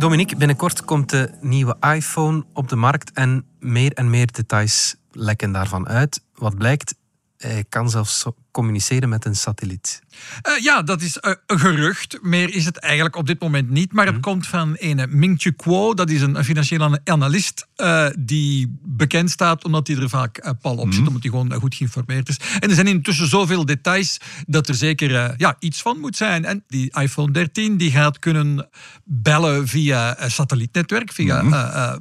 Dominique, 0.00 0.36
binnenkort 0.36 0.84
komt 0.84 1.10
de 1.10 1.30
nieuwe 1.40 1.76
iPhone 1.94 2.44
op 2.52 2.68
de 2.68 2.76
markt 2.76 3.12
en 3.12 3.44
meer 3.58 3.92
en 3.92 4.10
meer 4.10 4.32
details 4.32 4.96
lekken 5.12 5.52
daarvan 5.52 5.88
uit. 5.88 6.22
Wat 6.34 6.56
blijkt, 6.56 6.94
hij 7.40 7.64
kan 7.68 7.90
zelfs 7.90 8.24
communiceren 8.50 9.08
met 9.08 9.24
een 9.24 9.36
satelliet. 9.36 10.02
Eh, 10.42 10.58
ja, 10.62 10.82
dat 10.82 11.02
is 11.02 11.18
eh, 11.18 11.32
een 11.46 11.58
gerucht. 11.58 12.18
Meer 12.22 12.54
is 12.54 12.64
het 12.64 12.76
eigenlijk 12.78 13.16
op 13.16 13.26
dit 13.26 13.40
moment 13.40 13.70
niet. 13.70 13.92
Maar 13.92 14.06
het 14.06 14.20
komt 14.20 14.46
van 14.46 14.76
een 14.78 15.06
Ming-Chi 15.08 15.52
Kuo. 15.52 15.94
Dat 15.94 16.10
is 16.10 16.20
een, 16.20 16.44
financieel 16.44 16.82
ana- 16.82 17.00
analist 17.04 17.66
eh, 17.76 18.06
die 18.18 18.78
bekend 18.82 19.30
staat 19.30 19.64
omdat 19.64 19.86
hij 19.86 19.96
er 19.96 20.08
vaak 20.08 20.54
pal 20.60 20.76
op 20.76 20.92
zit. 20.92 21.06
Omdat 21.06 21.22
hij 21.22 21.30
gewoon 21.30 21.52
goed 21.52 21.74
geïnformeerd 21.74 22.28
is. 22.28 22.36
En 22.58 22.68
er 22.68 22.74
zijn 22.74 22.86
intussen 22.86 23.28
zoveel 23.28 23.64
details 23.64 24.18
dat 24.46 24.68
er 24.68 24.74
zeker 24.74 25.34
ja, 25.36 25.56
iets 25.58 25.82
van 25.82 25.98
moet 26.00 26.16
zijn. 26.16 26.44
En 26.44 26.64
die 26.66 27.00
iPhone 27.00 27.32
13 27.32 27.76
die 27.76 27.90
gaat 27.90 28.18
kunnen 28.18 28.68
bellen 29.04 29.68
via 29.68 30.16
satellietnetwerk. 30.28 31.12
Via 31.12 31.42
eh, 31.42 31.96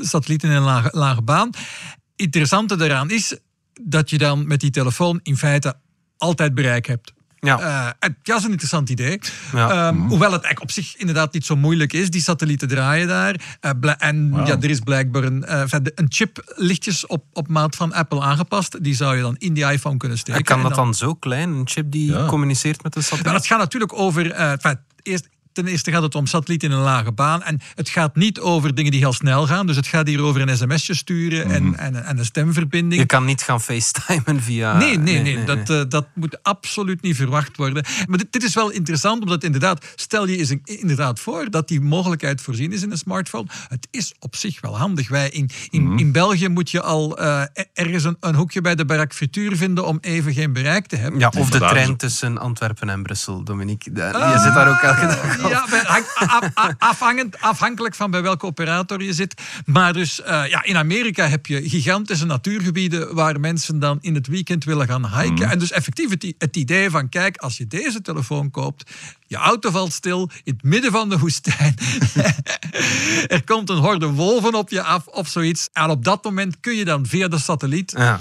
satellieten 0.00 0.50
in 0.50 0.56
een 0.56 0.62
lage, 0.62 0.88
lage 0.92 1.22
baan. 1.22 1.50
Interessante 2.16 2.76
daaraan 2.76 3.10
is 3.10 3.38
dat 3.82 4.10
je 4.10 4.18
dan 4.18 4.46
met 4.46 4.60
die 4.60 4.70
telefoon 4.70 5.20
in 5.22 5.36
feite 5.36 5.74
altijd 6.18 6.54
bereik 6.54 6.86
hebt. 6.86 7.12
Ja. 7.38 7.60
Eh, 7.60 7.86
en 7.98 8.16
ja, 8.22 8.32
dat 8.32 8.38
is 8.38 8.44
een 8.44 8.50
interessant 8.50 8.90
idee. 8.90 9.18
Ja. 9.52 9.70
Ehm, 9.70 9.96
Hoewel 9.96 10.32
het 10.32 10.42
eigenlijk 10.42 10.60
op 10.62 10.70
zich 10.70 10.96
inderdaad 10.96 11.32
niet 11.32 11.44
zo 11.44 11.56
moeilijk 11.56 11.92
is. 11.92 12.10
Die 12.10 12.20
satellieten 12.22 12.68
draaien 12.68 13.08
daar. 13.08 13.56
Eh, 13.60 13.70
en 13.98 14.32
ja, 14.44 14.56
er 14.60 14.70
is 14.70 14.80
blijkbaar 14.80 15.22
een, 15.24 15.44
eh, 15.44 15.64
de- 15.82 15.92
een 15.94 16.06
chip 16.08 16.54
lichtjes 16.56 17.06
op, 17.06 17.24
op 17.32 17.48
maat 17.48 17.76
van 17.76 17.92
Apple 17.92 18.20
aangepast. 18.20 18.84
Die 18.84 18.94
zou 18.94 19.16
je 19.16 19.22
dan 19.22 19.36
in 19.38 19.54
die 19.54 19.64
iPhone 19.70 19.96
kunnen 19.96 20.18
steken. 20.18 20.40
En 20.40 20.46
kan 20.46 20.56
En 20.58 20.62
dat 20.64 20.74
dan 20.74 20.94
zo 20.94 21.14
klein, 21.14 21.50
een 21.50 21.68
chip 21.68 21.90
die 21.90 22.10
Ja. 22.12 22.26
communiceert 22.26 22.82
met 22.82 22.96
een 22.96 23.02
satelliet? 23.02 23.24
Maar 23.26 23.34
het 23.34 23.46
gaat 23.46 23.58
natuurlijk 23.58 23.92
over... 23.92 24.30
eh, 24.30 24.52
eerst 25.02 25.28
ten 25.54 25.66
eerste 25.66 25.90
gaat 25.90 26.02
het 26.02 26.14
om 26.14 26.26
satellieten 26.26 26.70
in 26.70 26.76
een 26.76 26.82
lage 26.82 27.12
baan. 27.12 27.42
En 27.42 27.60
het 27.74 27.88
gaat 27.88 28.16
niet 28.16 28.40
over 28.40 28.74
dingen 28.74 28.90
die 28.90 29.00
heel 29.00 29.12
snel 29.12 29.46
gaan. 29.46 29.66
Dus 29.66 29.76
het 29.76 29.86
gaat 29.86 30.06
hier 30.06 30.22
over 30.22 30.40
een 30.40 30.56
sms'je 30.56 30.94
sturen 30.94 31.50
en, 31.50 31.64
mhm. 31.64 31.74
en, 31.74 32.04
en, 32.04 32.18
een 32.18 32.24
stemverbinding. 32.24 33.00
Je 33.00 33.06
kan 33.06 33.24
niet 33.24 33.42
gaan 33.42 33.60
facetimen 33.60 34.42
via... 34.42 34.76
Nee, 34.76 34.98
nee, 34.98 35.20
nee. 35.20 35.44
dat, 35.44 35.70
eh, 35.70 35.82
dat 35.88 36.06
moet 36.14 36.42
absoluut 36.42 37.02
niet 37.02 37.16
verwacht 37.16 37.56
worden. 37.56 37.84
Maar 38.06 38.18
dit, 38.18 38.32
dit, 38.32 38.42
is 38.42 38.54
wel 38.54 38.70
interessant, 38.70 39.22
omdat 39.22 39.44
inderdaad... 39.44 39.84
Stel 39.94 40.28
je 40.28 40.36
eens 40.36 40.54
inderdaad 40.64 41.20
voor 41.20 41.50
dat 41.50 41.68
die 41.68 41.80
mogelijkheid 41.80 42.40
voorzien 42.40 42.72
is 42.72 42.82
in 42.82 42.90
een 42.90 42.98
smartphone. 42.98 43.46
Het 43.68 43.88
is 43.90 44.14
op 44.18 44.36
zich 44.36 44.60
wel 44.60 44.78
handig. 44.78 45.08
Wij 45.08 45.28
in, 45.28 45.50
in, 45.70 45.82
mhm. 45.82 45.98
in 45.98 46.12
België 46.12 46.48
moet 46.48 46.70
je 46.70 46.82
al 46.82 47.20
uh, 47.20 47.42
ergens 47.72 48.04
een, 48.04 48.16
een, 48.20 48.34
hoekje 48.34 48.60
bij 48.60 48.74
de 48.74 48.84
barak 48.84 49.12
frituur 49.12 49.56
vinden 49.56 49.86
om 49.86 49.98
even 50.00 50.32
geen 50.32 50.52
bereik 50.52 50.86
te 50.86 50.96
hebben. 50.96 51.20
Ja, 51.20 51.32
of 51.38 51.50
de 51.50 51.58
trein 51.58 51.96
tussen 51.96 52.38
Antwerpen 52.38 52.88
en 52.88 53.02
Brussel, 53.02 53.44
Dominique. 53.44 53.92
je 53.94 54.40
zit 54.44 54.54
daar 54.54 54.68
ook 54.68 54.80
elke 54.80 55.06
dag 55.06 55.43
Ja, 55.48 56.02
afhangend, 56.78 57.40
afhankelijk 57.40 57.94
van 57.94 58.10
bij 58.10 58.22
welke 58.22 58.46
operator 58.46 59.02
je 59.02 59.12
zit. 59.12 59.42
Maar 59.66 59.92
dus 59.92 60.20
uh, 60.20 60.26
ja, 60.26 60.64
in 60.64 60.76
Amerika 60.76 61.26
heb 61.28 61.46
je 61.46 61.68
gigantische 61.68 62.26
natuurgebieden 62.26 63.14
waar 63.14 63.40
mensen 63.40 63.78
dan 63.78 63.98
in 64.00 64.14
het 64.14 64.26
weekend 64.26 64.64
willen 64.64 64.86
gaan 64.86 65.18
hiken. 65.18 65.34
Mhm. 65.34 65.50
En 65.50 65.58
dus 65.58 65.70
effectief 65.70 66.10
het, 66.10 66.34
het 66.38 66.56
idee 66.56 66.90
van, 66.90 67.08
kijk, 67.08 67.36
als 67.36 67.56
je 67.56 67.66
deze 67.66 68.00
telefoon 68.00 68.50
koopt, 68.50 68.90
je 69.26 69.36
auto 69.36 69.70
valt 69.70 69.92
stil 69.92 70.30
in 70.44 70.52
het 70.52 70.62
midden 70.62 70.92
van 70.92 71.08
de 71.08 71.18
woestijn. 71.18 71.76
er 73.36 73.44
komt 73.44 73.70
een 73.70 73.76
horde 73.76 74.06
wolven 74.06 74.54
op 74.54 74.70
je 74.70 74.82
af 74.82 75.06
of 75.06 75.28
zoiets. 75.28 75.68
En 75.72 75.90
op 75.90 76.04
dat 76.04 76.24
moment 76.24 76.60
kun 76.60 76.74
je 76.74 76.84
dan 76.84 77.06
via 77.06 77.28
de 77.28 77.38
satelliet 77.38 77.92
ja. 77.96 78.20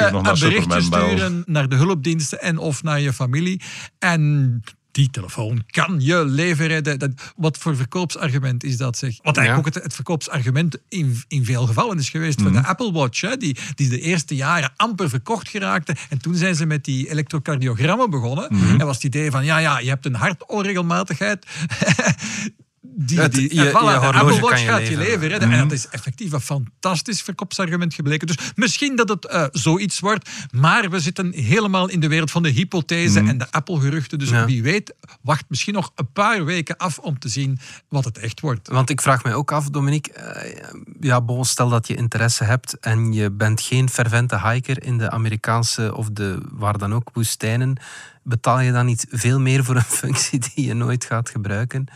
Uh, 0.00 0.12
een 0.12 0.22
berichtje 0.22 0.80
sturen 0.80 1.42
naar 1.46 1.68
de 1.68 1.76
hulpdiensten 1.76 2.40
en 2.40 2.58
of 2.58 2.82
naar 2.82 3.00
je 3.00 3.12
familie. 3.12 3.60
En 3.98 4.62
die 4.92 5.10
telefoon 5.10 5.62
kan 5.70 6.00
je 6.00 6.24
leven 6.24 6.66
redden. 6.66 7.14
wat 7.36 7.58
voor 7.58 7.76
verkoopsargument 7.76 8.64
is 8.64 8.76
dat? 8.76 8.98
Zeg? 8.98 9.18
Wat 9.22 9.36
eigenlijk 9.36 9.68
ook 9.68 9.74
het, 9.74 9.84
het, 9.84 9.94
verkoopsargument 9.94 10.76
in, 10.88 11.22
in 11.28 11.44
veel 11.44 11.66
gevallen 11.66 11.98
is 11.98 12.10
geweest 12.10 12.38
mm. 12.38 12.44
voor 12.44 12.52
de 12.52 12.58
mhm. 12.58 12.68
Apple 12.68 12.92
Watch. 12.92 13.20
Hè, 13.20 13.36
die, 13.36 13.56
die 13.74 13.88
de 13.88 14.00
eerste 14.00 14.34
jaren 14.34 14.72
amper 14.76 15.08
verkocht 15.08 15.48
geraakte. 15.48 15.96
En 16.08 16.18
toen 16.18 16.34
zijn 16.34 16.54
ze 16.54 16.66
met 16.66 16.84
die 16.84 17.10
elektrocardiogrammen 17.10 18.10
begonnen. 18.10 18.46
Mhm. 18.50 18.80
En 18.80 18.86
was 18.86 18.94
het 18.94 19.04
idee 19.04 19.30
van, 19.30 19.44
ja, 19.44 19.58
ja, 19.58 19.78
je 19.78 19.88
hebt 19.88 20.06
een 20.06 20.14
hartonregelmatigheid. 20.14 21.46
die, 22.94 23.28
die, 23.28 23.54
je, 23.54 23.68
voilà, 23.68 23.72
je 23.72 24.12
Apple 24.12 24.40
Watch 24.40 24.64
gaat 24.64 24.88
je 24.88 24.96
leven 24.96 25.28
redden. 25.28 25.50
En 25.50 25.58
mhm. 25.58 25.68
dat 25.68 25.72
is 25.78 25.88
effectief 25.88 26.32
een 26.32 26.40
fantastisch 26.40 27.22
verkoopsargument 27.22 27.94
gebleken. 27.94 28.26
Dus 28.26 28.36
misschien 28.54 28.96
dat 28.96 29.08
het 29.08 29.28
uh, 29.32 29.44
zoiets 29.52 30.00
wordt. 30.00 30.30
Maar 30.50 30.90
we 30.90 31.00
zitten 31.00 31.32
helemaal 31.32 31.88
in 31.88 32.00
de 32.00 32.08
wereld 32.08 32.30
van 32.30 32.42
de 32.42 32.48
hypothese 32.48 33.20
mhm. 33.20 33.28
en 33.28 33.38
de 33.38 33.46
Apple-geruchten. 33.50 34.18
Dus 34.18 34.30
wie 34.30 34.62
weet, 34.62 34.94
wacht 35.20 35.44
misschien 35.48 35.74
nog 35.74 35.92
een 35.94 36.12
paar 36.12 36.44
weken 36.44 36.76
af 36.76 36.98
om 36.98 37.18
te 37.18 37.28
zien 37.28 37.58
wat 37.88 38.04
het 38.04 38.18
echt 38.18 38.40
wordt. 38.40 38.68
Want 38.68 38.90
ik 38.90 39.00
vraag 39.00 39.22
mij 39.22 39.34
ook 39.34 39.52
af, 39.52 39.70
Dominique. 39.70 40.12
Uh, 40.16 40.72
ja, 41.00 41.20
bon, 41.20 41.44
stel 41.44 41.68
dat 41.68 41.86
je 41.86 41.94
interesse 41.94 42.44
hebt 42.44 42.78
en 42.80 43.12
je 43.12 43.30
bent 43.30 43.60
geen 43.60 43.88
fervente 43.88 44.48
hiker 44.48 44.84
in 44.84 44.98
de 44.98 45.10
Amerikaanse 45.10 45.96
of 45.96 46.10
de 46.10 46.38
waar 46.50 46.78
dan 46.78 46.94
ook 46.94 47.10
woestijnen 47.12 47.76
betaal 48.22 48.60
je 48.60 48.72
dan 48.72 48.86
niet 48.86 49.06
veel 49.10 49.40
meer 49.40 49.64
voor 49.64 49.76
een 49.76 49.82
functie 50.02 50.38
die 50.38 50.66
je 50.66 50.74
nooit 50.74 51.04
gaat 51.04 51.30
gebruiken? 51.30 51.86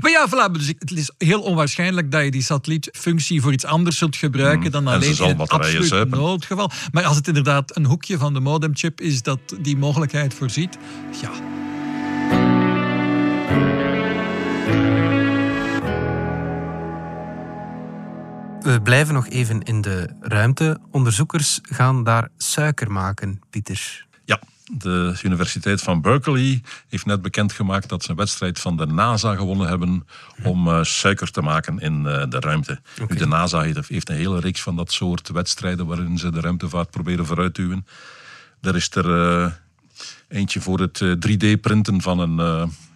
Maar 0.00 0.10
ja, 0.10 0.28
voilà, 0.28 0.52
dus 0.52 0.66
het 0.66 0.90
is 0.90 1.10
heel 1.18 1.42
onwaarschijnlijk 1.42 2.10
dat 2.10 2.24
je 2.24 2.30
die 2.30 2.42
satellietfunctie 2.42 3.40
voor 3.40 3.52
iets 3.52 3.64
anders 3.64 3.98
zult 3.98 4.16
gebruiken 4.16 4.62
hmm. 4.62 4.70
dan 4.70 4.86
alleen 4.86 5.16
in 5.18 5.38
het 5.38 5.48
absoluut 5.48 6.10
noodgeval. 6.10 6.70
Maar 6.92 7.04
als 7.04 7.16
het 7.16 7.28
inderdaad 7.28 7.76
een 7.76 7.86
hoekje 7.86 8.18
van 8.18 8.34
de 8.34 8.40
modemchip 8.40 9.00
is 9.00 9.22
dat 9.22 9.40
die 9.60 9.76
mogelijkheid 9.76 10.34
voorziet, 10.34 10.78
ja. 11.20 11.30
We 18.60 18.82
blijven 18.82 19.14
nog 19.14 19.28
even 19.28 19.62
in 19.62 19.80
de 19.80 20.10
ruimte. 20.20 20.80
Onderzoekers 20.90 21.58
gaan 21.62 22.04
daar 22.04 22.28
suiker 22.36 22.90
maken, 22.90 23.40
Pieter. 23.50 24.08
De 24.72 25.20
Universiteit 25.22 25.82
van 25.82 26.00
Berkeley 26.00 26.62
heeft 26.88 27.06
net 27.06 27.22
bekendgemaakt 27.22 27.88
dat 27.88 28.02
ze 28.02 28.10
een 28.10 28.16
wedstrijd 28.16 28.58
van 28.58 28.76
de 28.76 28.86
NASA 28.86 29.34
gewonnen 29.34 29.68
hebben 29.68 30.06
om 30.42 30.68
uh, 30.68 30.82
suiker 30.82 31.30
te 31.30 31.42
maken 31.42 31.78
in 31.78 31.98
uh, 31.98 32.24
de 32.28 32.40
ruimte. 32.40 32.80
Okay. 33.02 33.16
de 33.16 33.26
NASA 33.26 33.60
heeft, 33.60 34.08
een 34.08 34.16
hele 34.16 34.40
reeks 34.40 34.62
van 34.62 34.76
dat 34.76 34.92
soort 34.92 35.28
wedstrijden 35.28 35.86
waarin 35.86 36.18
ze 36.18 36.30
de 36.30 36.40
ruimtevaart 36.40 36.90
proberen 36.90 37.26
vooruit 37.26 37.54
te 37.54 37.62
duwen. 37.62 37.86
Er 38.60 38.76
is 38.76 38.90
er 38.94 39.06
uh, 39.06 39.52
eentje 40.30 40.60
voor 40.60 40.80
het 40.80 41.02
3D-printen 41.02 42.00
van 42.00 42.18
een, 42.18 42.38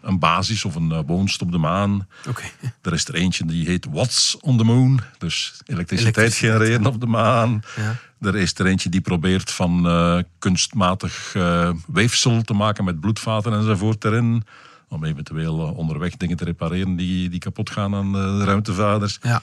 een 0.03 0.19
basis 0.19 0.65
of 0.65 0.75
een 0.75 1.07
woonst 1.07 1.43
op 1.43 1.53
de 1.53 1.59
maan. 1.59 2.09
Okay. 2.29 2.53
Er 2.83 2.93
is 2.93 3.09
er 3.09 3.15
eentje 3.15 3.45
die 3.45 3.67
heet 3.67 3.87
What's 3.91 4.37
on 4.41 4.59
the 4.59 4.65
Moon, 4.65 5.01
dus 5.19 5.61
elektriciteit, 5.67 6.35
genereren 6.35 6.87
op 6.87 7.01
de 7.01 7.07
maan. 7.07 7.63
Ja. 7.77 7.97
Er 8.27 8.37
is 8.37 8.55
er 8.55 8.67
eentje 8.67 8.89
die 8.89 9.01
probeert 9.01 9.51
van 9.51 9.87
uh, 9.87 10.19
kunstmatig 10.39 11.35
uh, 11.37 11.71
weefsel 11.87 12.43
te 12.43 12.55
maken 12.55 12.85
met 12.85 13.01
bloedvaten 13.01 13.53
enzovoort 13.53 14.05
erin. 14.05 14.45
Om 14.89 15.05
eventueel 15.05 15.67
eh, 15.67 15.77
onderweg 15.77 16.17
dingen 16.17 16.37
te 16.37 16.45
repareren 16.45 16.97
die, 16.97 17.29
die 17.29 17.39
kapot 17.39 17.71
gaan 17.71 17.95
aan 17.95 18.13
de 18.13 18.45
ruimtevaders. 18.45 19.19
Ja. 19.23 19.43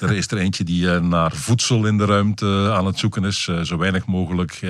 Er 0.00 0.12
is 0.12 0.30
er 0.30 0.38
eentje 0.38 0.64
die 0.64 0.86
naar 0.88 1.32
voedsel 1.32 1.86
in 1.86 1.98
de 1.98 2.04
ruimte 2.04 2.70
aan 2.74 2.86
het 2.86 2.98
zoeken 2.98 3.24
is. 3.24 3.48
zo 3.62 3.76
weinig 3.76 4.06
mogelijk 4.06 4.60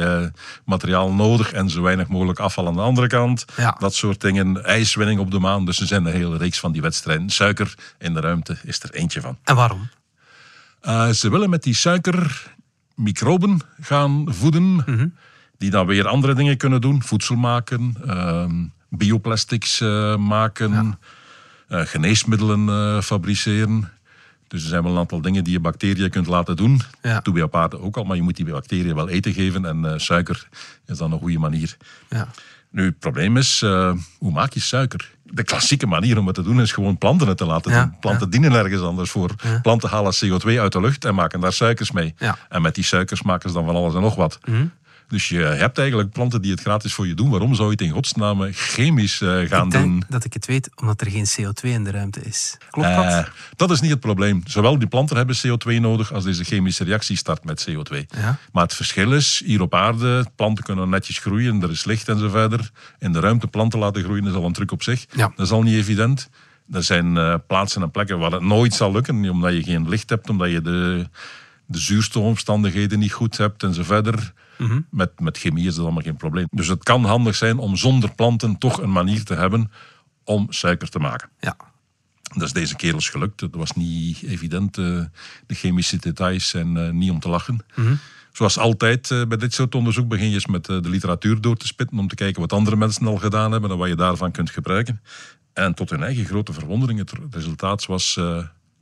materiaal 0.65 1.13
nodig 1.13 1.53
en 1.53 1.71
zo 1.71 1.83
weinig 1.83 2.09
mogelijk 2.09 2.39
afval 2.39 2.67
aan 2.67 2.75
de 2.75 2.81
andere 2.81 3.07
kant. 3.07 3.45
Ja. 3.57 3.77
Dat 3.79 3.95
soort 3.95 4.21
dingen. 4.21 4.65
IJswinning 4.65 5.21
op 5.21 5.31
de 5.31 5.39
maan. 5.39 5.65
Dus 5.65 5.81
er 5.81 5.87
zijn 5.87 6.07
een 6.07 6.13
hele 6.13 6.37
reeks 6.37 6.59
van 6.59 6.73
die 6.73 6.83
wedstrijden. 6.83 7.31
Suiker 7.31 7.75
in 7.99 8.15
de 8.15 8.21
ruimte 8.21 8.57
is 8.63 8.83
er 8.83 8.91
eentje 8.91 9.21
van. 9.21 9.39
En 9.45 9.57
waarom? 9.57 9.89
ze 11.13 11.31
willen 11.31 11.51
met 11.51 11.63
die 11.63 11.75
suiker 11.75 12.47
microben 12.95 13.61
gaan 13.81 14.25
voeden, 14.29 14.75
mhm. 14.75 15.07
die 15.59 15.71
dan 15.71 15.87
weer 15.87 16.07
andere 16.07 16.35
dingen 16.35 16.57
kunnen 16.57 16.81
doen. 16.81 17.03
Voedsel 17.03 17.37
maken, 17.37 17.97
uh, 18.07 18.45
bioplastics 18.89 19.81
uh, 19.81 20.17
maken, 20.17 20.99
geneesmiddelen 21.69 23.03
fabriceren. 23.03 23.93
Dus 24.49 24.63
er 24.63 24.69
zijn 24.69 24.83
wel 24.83 24.93
een 24.93 24.99
aantal 24.99 25.21
dingen 25.21 25.45
die 25.45 25.53
je 25.53 25.61
bacteriën 25.61 26.11
kunt 26.11 26.27
laten 26.27 26.57
doen. 26.57 26.81
Ja. 27.03 27.15
Dat 27.15 27.25
doen 27.25 27.35
we 27.35 27.43
op 27.43 27.57
aarde 27.57 27.81
ook 27.81 27.97
al, 27.97 28.05
maar 28.05 28.17
je 28.17 28.23
moet 28.23 28.37
die 28.37 28.45
bacteriën 28.45 28.95
wel 28.95 29.09
eten 29.09 29.33
geven. 29.33 29.65
En 29.65 30.01
suiker 30.01 30.49
is 30.87 30.99
dan 30.99 31.13
een 31.13 31.19
goede 31.19 31.39
manier. 31.39 31.77
Ja. 32.09 32.29
Nu, 32.71 32.85
het 32.85 32.99
probleem 32.99 33.37
is, 33.37 33.61
hoe 34.19 34.33
maak 34.33 34.53
je 34.53 34.61
suiker? 34.61 35.17
de 35.31 35.43
klassieke 35.43 35.87
manier 35.87 36.19
om 36.19 36.27
het 36.27 36.35
te 36.35 36.43
doen 36.43 36.61
is 36.61 36.73
gewoon 36.73 36.99
planten 36.99 37.29
het 37.29 37.37
te 37.37 37.45
laten 37.45 37.73
doen. 37.73 37.99
Planten 38.01 38.31
dienen 38.31 38.53
ergens 38.53 38.83
anders 38.83 39.11
voor. 39.11 39.31
Planten 39.63 39.89
halen 39.89 40.15
CO2 40.25 40.47
uit 40.47 40.73
de 40.73 40.81
lucht 40.81 41.05
en 41.05 41.15
maken 41.15 41.41
daar 41.41 41.53
suikers 41.53 41.91
mee. 41.91 42.15
En 42.49 42.63
met 42.63 42.75
die 42.75 42.85
suikers 42.85 43.23
maken 43.23 43.49
ze 43.49 43.55
dan 43.55 43.65
van 43.65 43.75
alles 43.75 43.95
en 43.95 44.01
nog 44.01 44.15
wat. 44.15 44.39
Mhm. 44.45 44.67
Dus 45.09 45.29
je 45.29 45.39
hebt 45.39 45.79
eigenlijk 45.79 46.11
planten 46.11 46.43
die 46.43 46.51
het 46.51 46.61
gratis 46.61 46.93
voor 46.93 47.07
je 47.07 47.15
doen. 47.15 47.31
Waarom 47.31 47.55
zou 47.55 47.67
je 47.67 47.73
het 47.73 47.81
in 47.81 47.91
godsnaam 47.91 48.49
chemisch 48.53 49.21
uh, 49.21 49.49
gaan 49.49 49.67
ik 49.67 49.73
denk 49.73 50.05
dat 50.09 50.25
ik 50.25 50.33
het 50.33 50.47
weet, 50.47 50.71
omdat 50.77 51.01
er 51.01 51.11
geen 51.11 51.27
CO2 51.27 51.63
in 51.63 51.85
de 51.85 51.91
ruimte 51.91 52.21
is. 52.21 52.57
Klopt 52.71 52.95
dat? 52.95 53.05
Uh, 53.05 53.23
dat 53.57 53.71
is 53.71 53.81
niet 53.81 53.91
het 53.91 54.01
probleem. 54.01 54.43
Zowel 54.47 54.79
die 54.79 54.89
planten 54.89 55.17
hebben 55.17 55.37
CO2 55.37 55.81
nodig 55.81 56.13
als 56.13 56.25
deze 56.25 56.45
chemische 56.45 56.85
reactie 56.85 57.17
start 57.17 57.45
met 57.45 57.69
CO2. 57.71 57.97
Ja. 58.09 58.39
Maar 58.53 58.63
het 58.63 58.75
verschil 58.75 59.13
is, 59.13 59.43
hier 59.45 59.61
op 59.61 59.75
aarde, 59.75 60.27
planten 60.37 60.65
kunnen 60.65 60.89
netjes 60.89 61.19
groeien, 61.19 61.63
er 61.63 61.71
is 61.71 61.85
licht 61.85 62.09
en 62.09 62.19
zo 62.19 62.29
verder. 62.29 62.71
In 62.99 63.13
de 63.13 63.21
ruimte 63.21 63.47
planten 63.47 63.79
laten 63.79 64.03
groeien 64.03 64.27
is 64.27 64.33
al 64.33 64.45
een 64.45 64.53
truc 64.53 64.73
op 64.73 64.83
zich. 64.83 65.07
Ja. 65.11 65.33
Dat 65.37 65.47
is 65.47 65.53
al 65.53 65.63
niet 65.63 65.75
evident. 65.75 66.29
Er 66.73 66.83
zijn 66.83 67.17
uh, 67.17 67.35
plaatsen 67.47 67.83
en 67.83 67.91
plekken 67.91 68.19
waar 68.19 68.33
het 68.33 68.43
nooit 68.43 68.75
zal 68.75 68.93
lukken, 68.93 69.31
omdat 69.31 69.53
je 69.53 69.63
geen 69.63 69.89
licht 69.89 70.11
hebt, 70.11 70.29
omdat 70.29 70.51
je 70.51 70.61
de, 70.61 71.09
de 71.67 71.79
zuurstofomstandigheden 71.79 72.99
niet 72.99 73.13
goed 73.13 73.37
hebt 73.37 73.63
en 73.63 73.75
zo 73.75 73.83
verder. 73.83 74.33
Mhm. 74.59 74.81
met, 74.91 75.21
met 75.21 75.39
chemie 75.39 75.67
is 75.67 75.75
dat 75.75 75.85
allemaal 75.85 76.03
geen 76.03 76.17
probleem. 76.17 76.47
Dus 76.51 76.69
het 76.69 76.83
kan 76.83 77.05
handig 77.05 77.35
zijn 77.35 77.59
om 77.59 77.77
zonder 77.77 78.15
planten 78.15 78.59
toch 78.59 78.83
een 78.83 78.93
manier 78.93 79.25
te 79.25 79.35
hebben 79.35 79.71
om 80.25 80.47
suiker 80.51 80.89
te 80.89 80.99
maken. 80.99 81.29
Ja. 81.41 81.57
Dat 82.23 82.43
is 82.43 82.53
deze 82.53 82.77
kerels 82.77 83.09
gelukt. 83.09 83.41
Het 83.41 83.55
was 83.55 83.73
niet 83.73 84.23
evident. 84.23 84.79
Uh, 84.79 85.05
de 85.47 85.55
chemische 85.55 85.97
details 85.97 86.49
zijn 86.49 86.77
uh, 86.77 86.91
niet 86.91 87.11
om 87.11 87.21
te 87.21 87.29
lachen. 87.29 87.65
Mhm. 87.75 87.95
Zoals 88.33 88.59
altijd 88.59 89.11
uh, 89.11 89.25
bij 89.27 89.39
dit 89.39 89.55
soort 89.55 89.75
onderzoek 89.75 90.09
begin 90.09 90.29
je 90.29 90.35
eens 90.35 90.47
met 90.47 90.65
de 90.65 90.81
literatuur 90.89 91.41
door 91.41 91.57
te 91.57 91.67
spitten 91.67 91.99
om 91.99 92.09
te 92.09 92.15
kijken 92.15 92.41
wat 92.41 92.53
andere 92.53 92.77
mensen 92.77 93.07
al 93.07 93.17
gedaan 93.17 93.53
hebben 93.53 93.71
en 93.71 93.77
wat 93.77 93.89
je 93.89 93.97
daarvan 93.97 94.31
kunt 94.31 94.51
gebruiken. 94.51 95.03
En 95.53 95.75
tot 95.75 95.91
hun 95.91 96.03
eigen 96.03 96.25
grote 96.25 96.53
verwondering, 96.53 96.99
het 96.99 97.13
resultaat 97.31 97.87
was 97.87 98.21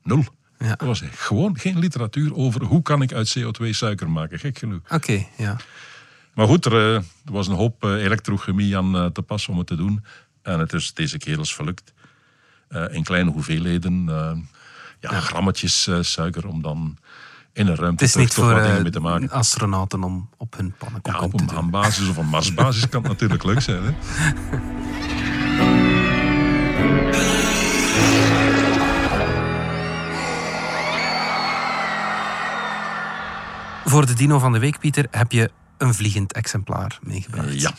nul. 0.02 0.24
Ja. 0.58 0.78
Er 0.78 0.86
was 0.86 1.02
gewoon 1.12 1.58
geen 1.58 1.78
literatuur 1.78 2.34
over 2.34 2.64
hoe 2.64 2.82
kan 2.82 3.02
ik 3.02 3.12
uit 3.12 3.38
CO2 3.38 3.68
suiker 3.70 4.10
maken. 4.10 4.38
Gek 4.38 4.58
genoeg. 4.58 4.80
Oké, 4.90 5.26
ja. 5.36 5.56
Maar 6.36 6.46
goed, 6.46 6.64
er, 6.64 6.72
eh, 6.72 6.94
er, 6.94 7.02
was 7.24 7.48
een 7.48 7.54
hoop 7.54 7.84
eh, 7.84 7.90
elektrochemie 7.90 8.76
aan 8.76 8.96
eh, 8.96 9.06
te 9.06 9.22
pas 9.22 9.48
om 9.48 9.58
het 9.58 9.66
te 9.66 9.76
doen. 9.76 10.04
En 10.42 10.58
het 10.58 10.72
is 10.72 10.94
deze 10.94 11.18
kerels 11.18 11.54
gelukt. 11.54 11.94
in 12.90 13.02
kleine 13.04 13.30
hoeveelheden, 13.30 14.04
ja, 14.06 15.10
ja, 15.10 15.20
grammetjes 15.20 15.88
suiker 16.00 16.46
om 16.46 16.62
dan 16.62 16.98
in 17.52 17.66
een 17.66 17.76
ruimte 17.76 18.06
wat 18.06 18.34
dingen 18.62 18.82
mee 18.82 18.90
te 18.90 19.00
maken. 19.00 19.30
astronauten 19.30 20.02
om 20.02 20.30
op 20.36 20.56
hun 20.56 20.74
pannenkoek 20.78 21.12
ja, 21.12 21.20
op 21.20 21.40
een 21.40 21.46
maanbasis 21.46 22.08
of 22.08 22.16
een 22.16 22.28
marsbasis 22.28 22.88
kan 22.88 23.02
het 23.02 23.10
natuurlijk 23.10 23.44
leuk 23.44 23.60
zijn. 23.60 23.82
Hè? 23.82 23.94
Voor 33.88 34.06
de 34.06 34.14
dino 34.14 34.38
van 34.38 34.52
de 34.52 34.58
week, 34.58 34.78
Pieter, 34.78 35.06
heb 35.10 35.32
je 35.32 35.50
een 35.78 35.94
vliegend 35.94 36.32
exemplaar 36.32 36.98
meegebracht. 37.02 37.60
ja. 37.60 37.74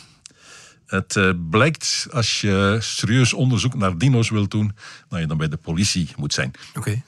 Het 0.86 1.16
uh, 1.16 1.32
blijkt, 1.50 2.08
als 2.12 2.42
je 2.42 2.78
serieus 2.82 3.34
onderzoek 3.34 3.76
naar 3.76 3.98
dino's 3.98 4.30
wilt 4.30 4.52
doen, 4.52 4.76
dat 5.10 5.20
je 5.20 5.26
dan 5.26 5.38
bij 5.38 5.48
de 5.48 5.58
politie 5.58 6.10
moet 6.16 6.34
zijn. 6.34 6.52
Oké. 6.76 7.02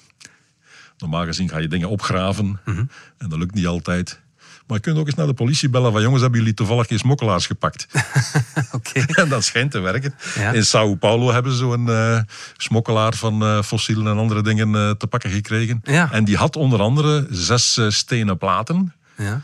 Normaal 0.98 1.26
gezien 1.26 1.50
ga 1.50 1.58
je 1.58 1.68
dingen 1.68 1.90
opgraven 1.90 2.60
mhm. 2.66 2.86
en 3.18 3.30
dat 3.30 3.40
lukt 3.40 3.54
niet 3.54 3.68
altijd. 3.68 4.22
Maar 4.70 4.78
je 4.78 4.84
kunt 4.84 4.98
ook 4.98 5.06
eens 5.06 5.16
naar 5.16 5.28
de 5.28 5.34
politie 5.34 5.70
bellen 5.70 5.92
van 5.92 6.02
jongens, 6.02 6.22
hebben 6.22 6.40
jullie 6.40 6.54
toevallig 6.54 6.88
geen 6.88 6.98
smokkelaars 7.00 7.46
gepakt? 7.46 7.88
Oké. 8.72 9.00
en 9.22 9.30
dat 9.30 9.44
schijnt 9.44 9.72
te 9.72 9.80
werken. 9.80 10.16
In 10.54 10.66
Sao 10.66 10.96
Paulo 10.96 11.32
hebben 11.32 11.52
ze 11.52 11.58
zo'n 11.58 11.88
uh, 11.88 12.20
smokkelaar 12.58 13.14
van 13.14 13.44
uh, 13.44 13.62
fossielen 13.62 14.08
en 14.08 14.18
andere 14.18 14.44
dingen 14.44 14.70
uh, 14.70 14.92
te 14.92 15.08
pakken 15.08 15.30
gekregen. 15.30 15.82
Ja. 15.84 16.12
En 16.12 16.24
die 16.24 16.38
had 16.38 16.56
onder 16.56 16.82
andere 16.82 17.28
zes 17.30 17.80
stenen 17.88 18.38
platen. 18.38 18.94
Ja. 19.18 19.42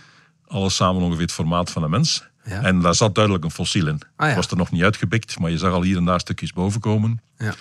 Alles 0.48 0.76
samen 0.76 1.02
ongeveer 1.02 1.22
het 1.22 1.32
formaat 1.32 1.72
van 1.72 1.84
een 1.84 1.90
mens. 1.90 2.28
Ja. 2.44 2.62
En 2.62 2.80
daar 2.80 2.96
zat 2.96 3.16
duidelijk 3.16 3.44
een 3.44 3.52
fossiel 3.52 3.88
in. 3.88 4.02
Ah, 4.16 4.30
ja. 4.30 4.36
Was 4.36 4.48
er 4.48 4.58
nog 4.58 4.72
niet 4.72 4.84
uitgepikt, 4.84 5.40
maar 5.40 5.52
je 5.52 5.58
zag 5.58 5.72
al 5.72 5.82
hier 5.82 5.98
en 5.98 6.06
daar 6.06 6.20
stukjes 6.20 6.54
boven 6.54 6.80
komen. 6.80 7.22
Ja. 7.38 7.54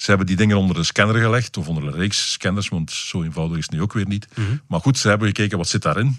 Ze 0.00 0.08
hebben 0.08 0.26
die 0.26 0.36
dingen 0.36 0.56
onder 0.56 0.76
een 0.76 0.84
scanner 0.84 1.22
gelegd, 1.22 1.56
of 1.56 1.68
onder 1.68 1.86
een 1.86 1.94
reeks 1.94 2.32
scanners, 2.32 2.68
want 2.68 2.90
zo 2.90 3.22
eenvoudig 3.22 3.58
is 3.58 3.64
het 3.64 3.72
nu 3.72 3.82
ook 3.82 3.92
weer 3.92 4.06
niet. 4.06 4.28
Mhm. 4.34 4.56
Maar 4.66 4.80
goed, 4.80 4.98
ze 4.98 5.08
hebben 5.08 5.26
gekeken 5.26 5.58
wat 5.58 5.68
zit 5.68 5.82
daarin. 5.82 6.18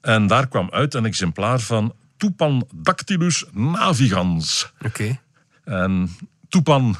En 0.00 0.26
daar 0.26 0.48
kwam 0.48 0.70
uit 0.70 0.94
een 0.94 1.04
exemplaar 1.04 1.60
van 1.60 1.94
Dactylus 2.74 3.44
navigans. 3.52 4.72
Oké. 4.84 5.20
En 5.64 6.16
Tupan, 6.48 6.96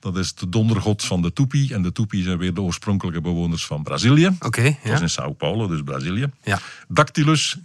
dat 0.00 0.16
is 0.16 0.34
de 0.34 0.48
dondergod 0.48 1.04
van 1.04 1.22
de 1.22 1.32
Tupi. 1.32 1.72
En 1.72 1.82
de 1.82 1.92
Tupi 1.92 2.22
zijn 2.22 2.38
weer 2.38 2.54
de 2.54 2.60
oorspronkelijke 2.60 3.20
bewoners 3.20 3.66
van 3.66 3.82
Brazilië. 3.82 4.36
Oké, 4.40 4.62
Dat 4.62 4.76
ja. 4.82 4.94
is 4.94 5.00
in 5.00 5.10
Sao 5.10 5.32
Paulo, 5.32 5.66
dus 5.66 5.82
Brazilië. 5.82 6.30
Ja. 6.42 6.58
Dactylus, 6.88 7.56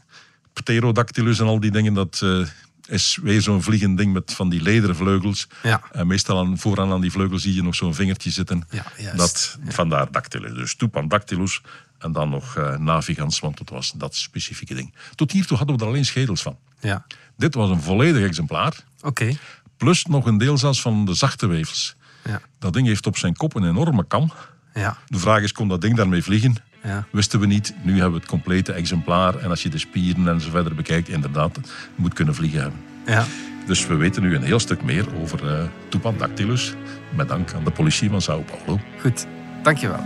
Pterodactylus 0.54 1.40
en 1.40 1.46
al 1.46 1.60
die 1.60 1.72
dingen, 1.72 1.94
dat 1.94 2.20
eh, 2.24 2.48
is 2.88 3.20
weer 3.22 3.42
zo'n 3.42 3.64
vliegend 3.64 3.98
ding 3.98 4.14
met 4.14 4.34
van 4.34 4.50
die 4.50 4.62
lederen 4.62 4.96
vleugels. 4.96 5.48
Ja. 5.64 5.82
En 5.92 6.08
meestal 6.08 6.40
aan, 6.40 6.58
vooraan 6.58 6.92
aan 6.92 7.02
die 7.02 7.12
vleugels 7.12 7.42
zie 7.42 7.54
je 7.54 7.64
nog 7.64 7.76
zo'n 7.76 7.96
vingertje 7.96 8.30
zitten. 8.30 8.68
Ja. 8.70 9.14
Dat, 9.16 9.58
Vandaar 9.68 10.12
Dactylus. 10.12 10.54
Dus 10.54 10.76
Tupan 10.76 11.08
Dactylus 11.08 11.62
en 11.98 12.12
dan 12.12 12.30
nog 12.30 12.56
eh, 12.56 12.78
Navigans, 12.78 13.40
want 13.40 13.58
dat 13.58 13.70
was 13.70 13.94
dat 13.96 14.16
specifieke 14.16 14.74
ding. 14.74 14.94
Tot 15.16 15.32
hiertoe 15.32 15.58
hadden 15.58 15.76
we 15.76 15.82
er 15.82 15.88
alleen 15.88 16.06
schedels 16.06 16.42
van. 16.42 16.58
Ja. 16.80 17.06
Dit 17.38 17.54
was 17.56 17.70
een 17.70 17.82
volledig 17.82 18.28
exemplaar. 18.28 18.74
Oké. 19.02 19.38
Plus 19.78 20.06
nog 20.06 20.26
een 20.26 20.38
deel 20.38 20.58
zelfs 20.58 20.82
van 20.82 21.06
de 21.06 21.14
zachte 21.14 21.48
weefsels. 21.48 21.96
Ja. 22.24 22.42
Dat 22.60 22.74
ding 22.74 22.88
heeft 22.88 23.08
op 23.08 23.18
zijn 23.18 23.36
kop 23.36 23.56
een 23.56 23.68
enorme 23.68 24.08
kam. 24.08 24.32
Ja. 24.74 24.98
De 25.08 25.20
vraag 25.20 25.42
is, 25.42 25.52
kon 25.52 25.68
dat 25.68 25.82
ding 25.82 25.96
daarmee 25.96 26.24
vliegen? 26.24 26.56
Ja. 26.84 27.06
Wisten 27.10 27.40
we 27.40 27.46
niet. 27.46 27.74
Nu 27.82 27.92
hebben 27.92 28.12
we 28.12 28.18
het 28.18 28.28
complete 28.28 28.74
exemplaar. 28.74 29.40
En 29.40 29.50
als 29.50 29.64
je 29.64 29.70
de 29.70 29.78
spieren 29.78 30.28
en 30.28 30.42
zo 30.42 30.50
verder 30.50 30.76
bekijkt, 30.76 31.10
inderdaad, 31.10 31.56
het 31.56 31.72
moet 31.96 32.14
kunnen 32.14 32.36
vliegen 32.36 32.62
hebben. 32.62 32.80
Ja. 33.06 33.26
Dus 33.66 33.88
we 33.88 33.96
weten 33.96 34.22
nu 34.22 34.36
een 34.36 34.44
heel 34.44 34.60
stuk 34.60 34.84
meer 34.84 35.06
over 35.22 35.44
uh, 35.44 35.64
Tupan 35.90 36.16
Dactylus. 36.18 36.74
Met 37.16 37.28
dank 37.28 37.54
aan 37.54 37.64
de 37.64 37.72
politie 37.72 38.10
van 38.10 38.22
Sao 38.22 38.42
Paulo. 38.42 38.82
Goed, 39.02 39.26
dankjewel. 39.64 40.06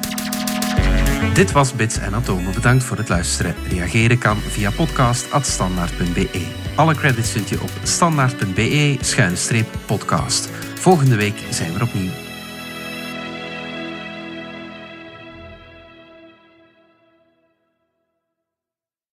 Dit 1.34 1.52
was 1.52 1.74
Bits 1.74 1.98
en 1.98 2.14
Atomen. 2.14 2.54
Bedankt 2.54 2.84
voor 2.84 2.98
het 2.98 3.10
luisteren. 3.10 3.56
Reageren 3.70 4.18
kan 4.18 4.38
via 4.38 4.72
podcast.standaard.be. 4.72 6.46
Alle 6.76 6.96
credits 6.96 7.32
vind 7.32 7.50
je 7.50 7.62
op 7.62 7.72
standaard.be-podcast. 7.84 10.50
Volgende 10.76 11.16
week 11.16 11.44
zijn 11.50 11.74
we 11.74 11.84
opnieuw. 11.84 12.27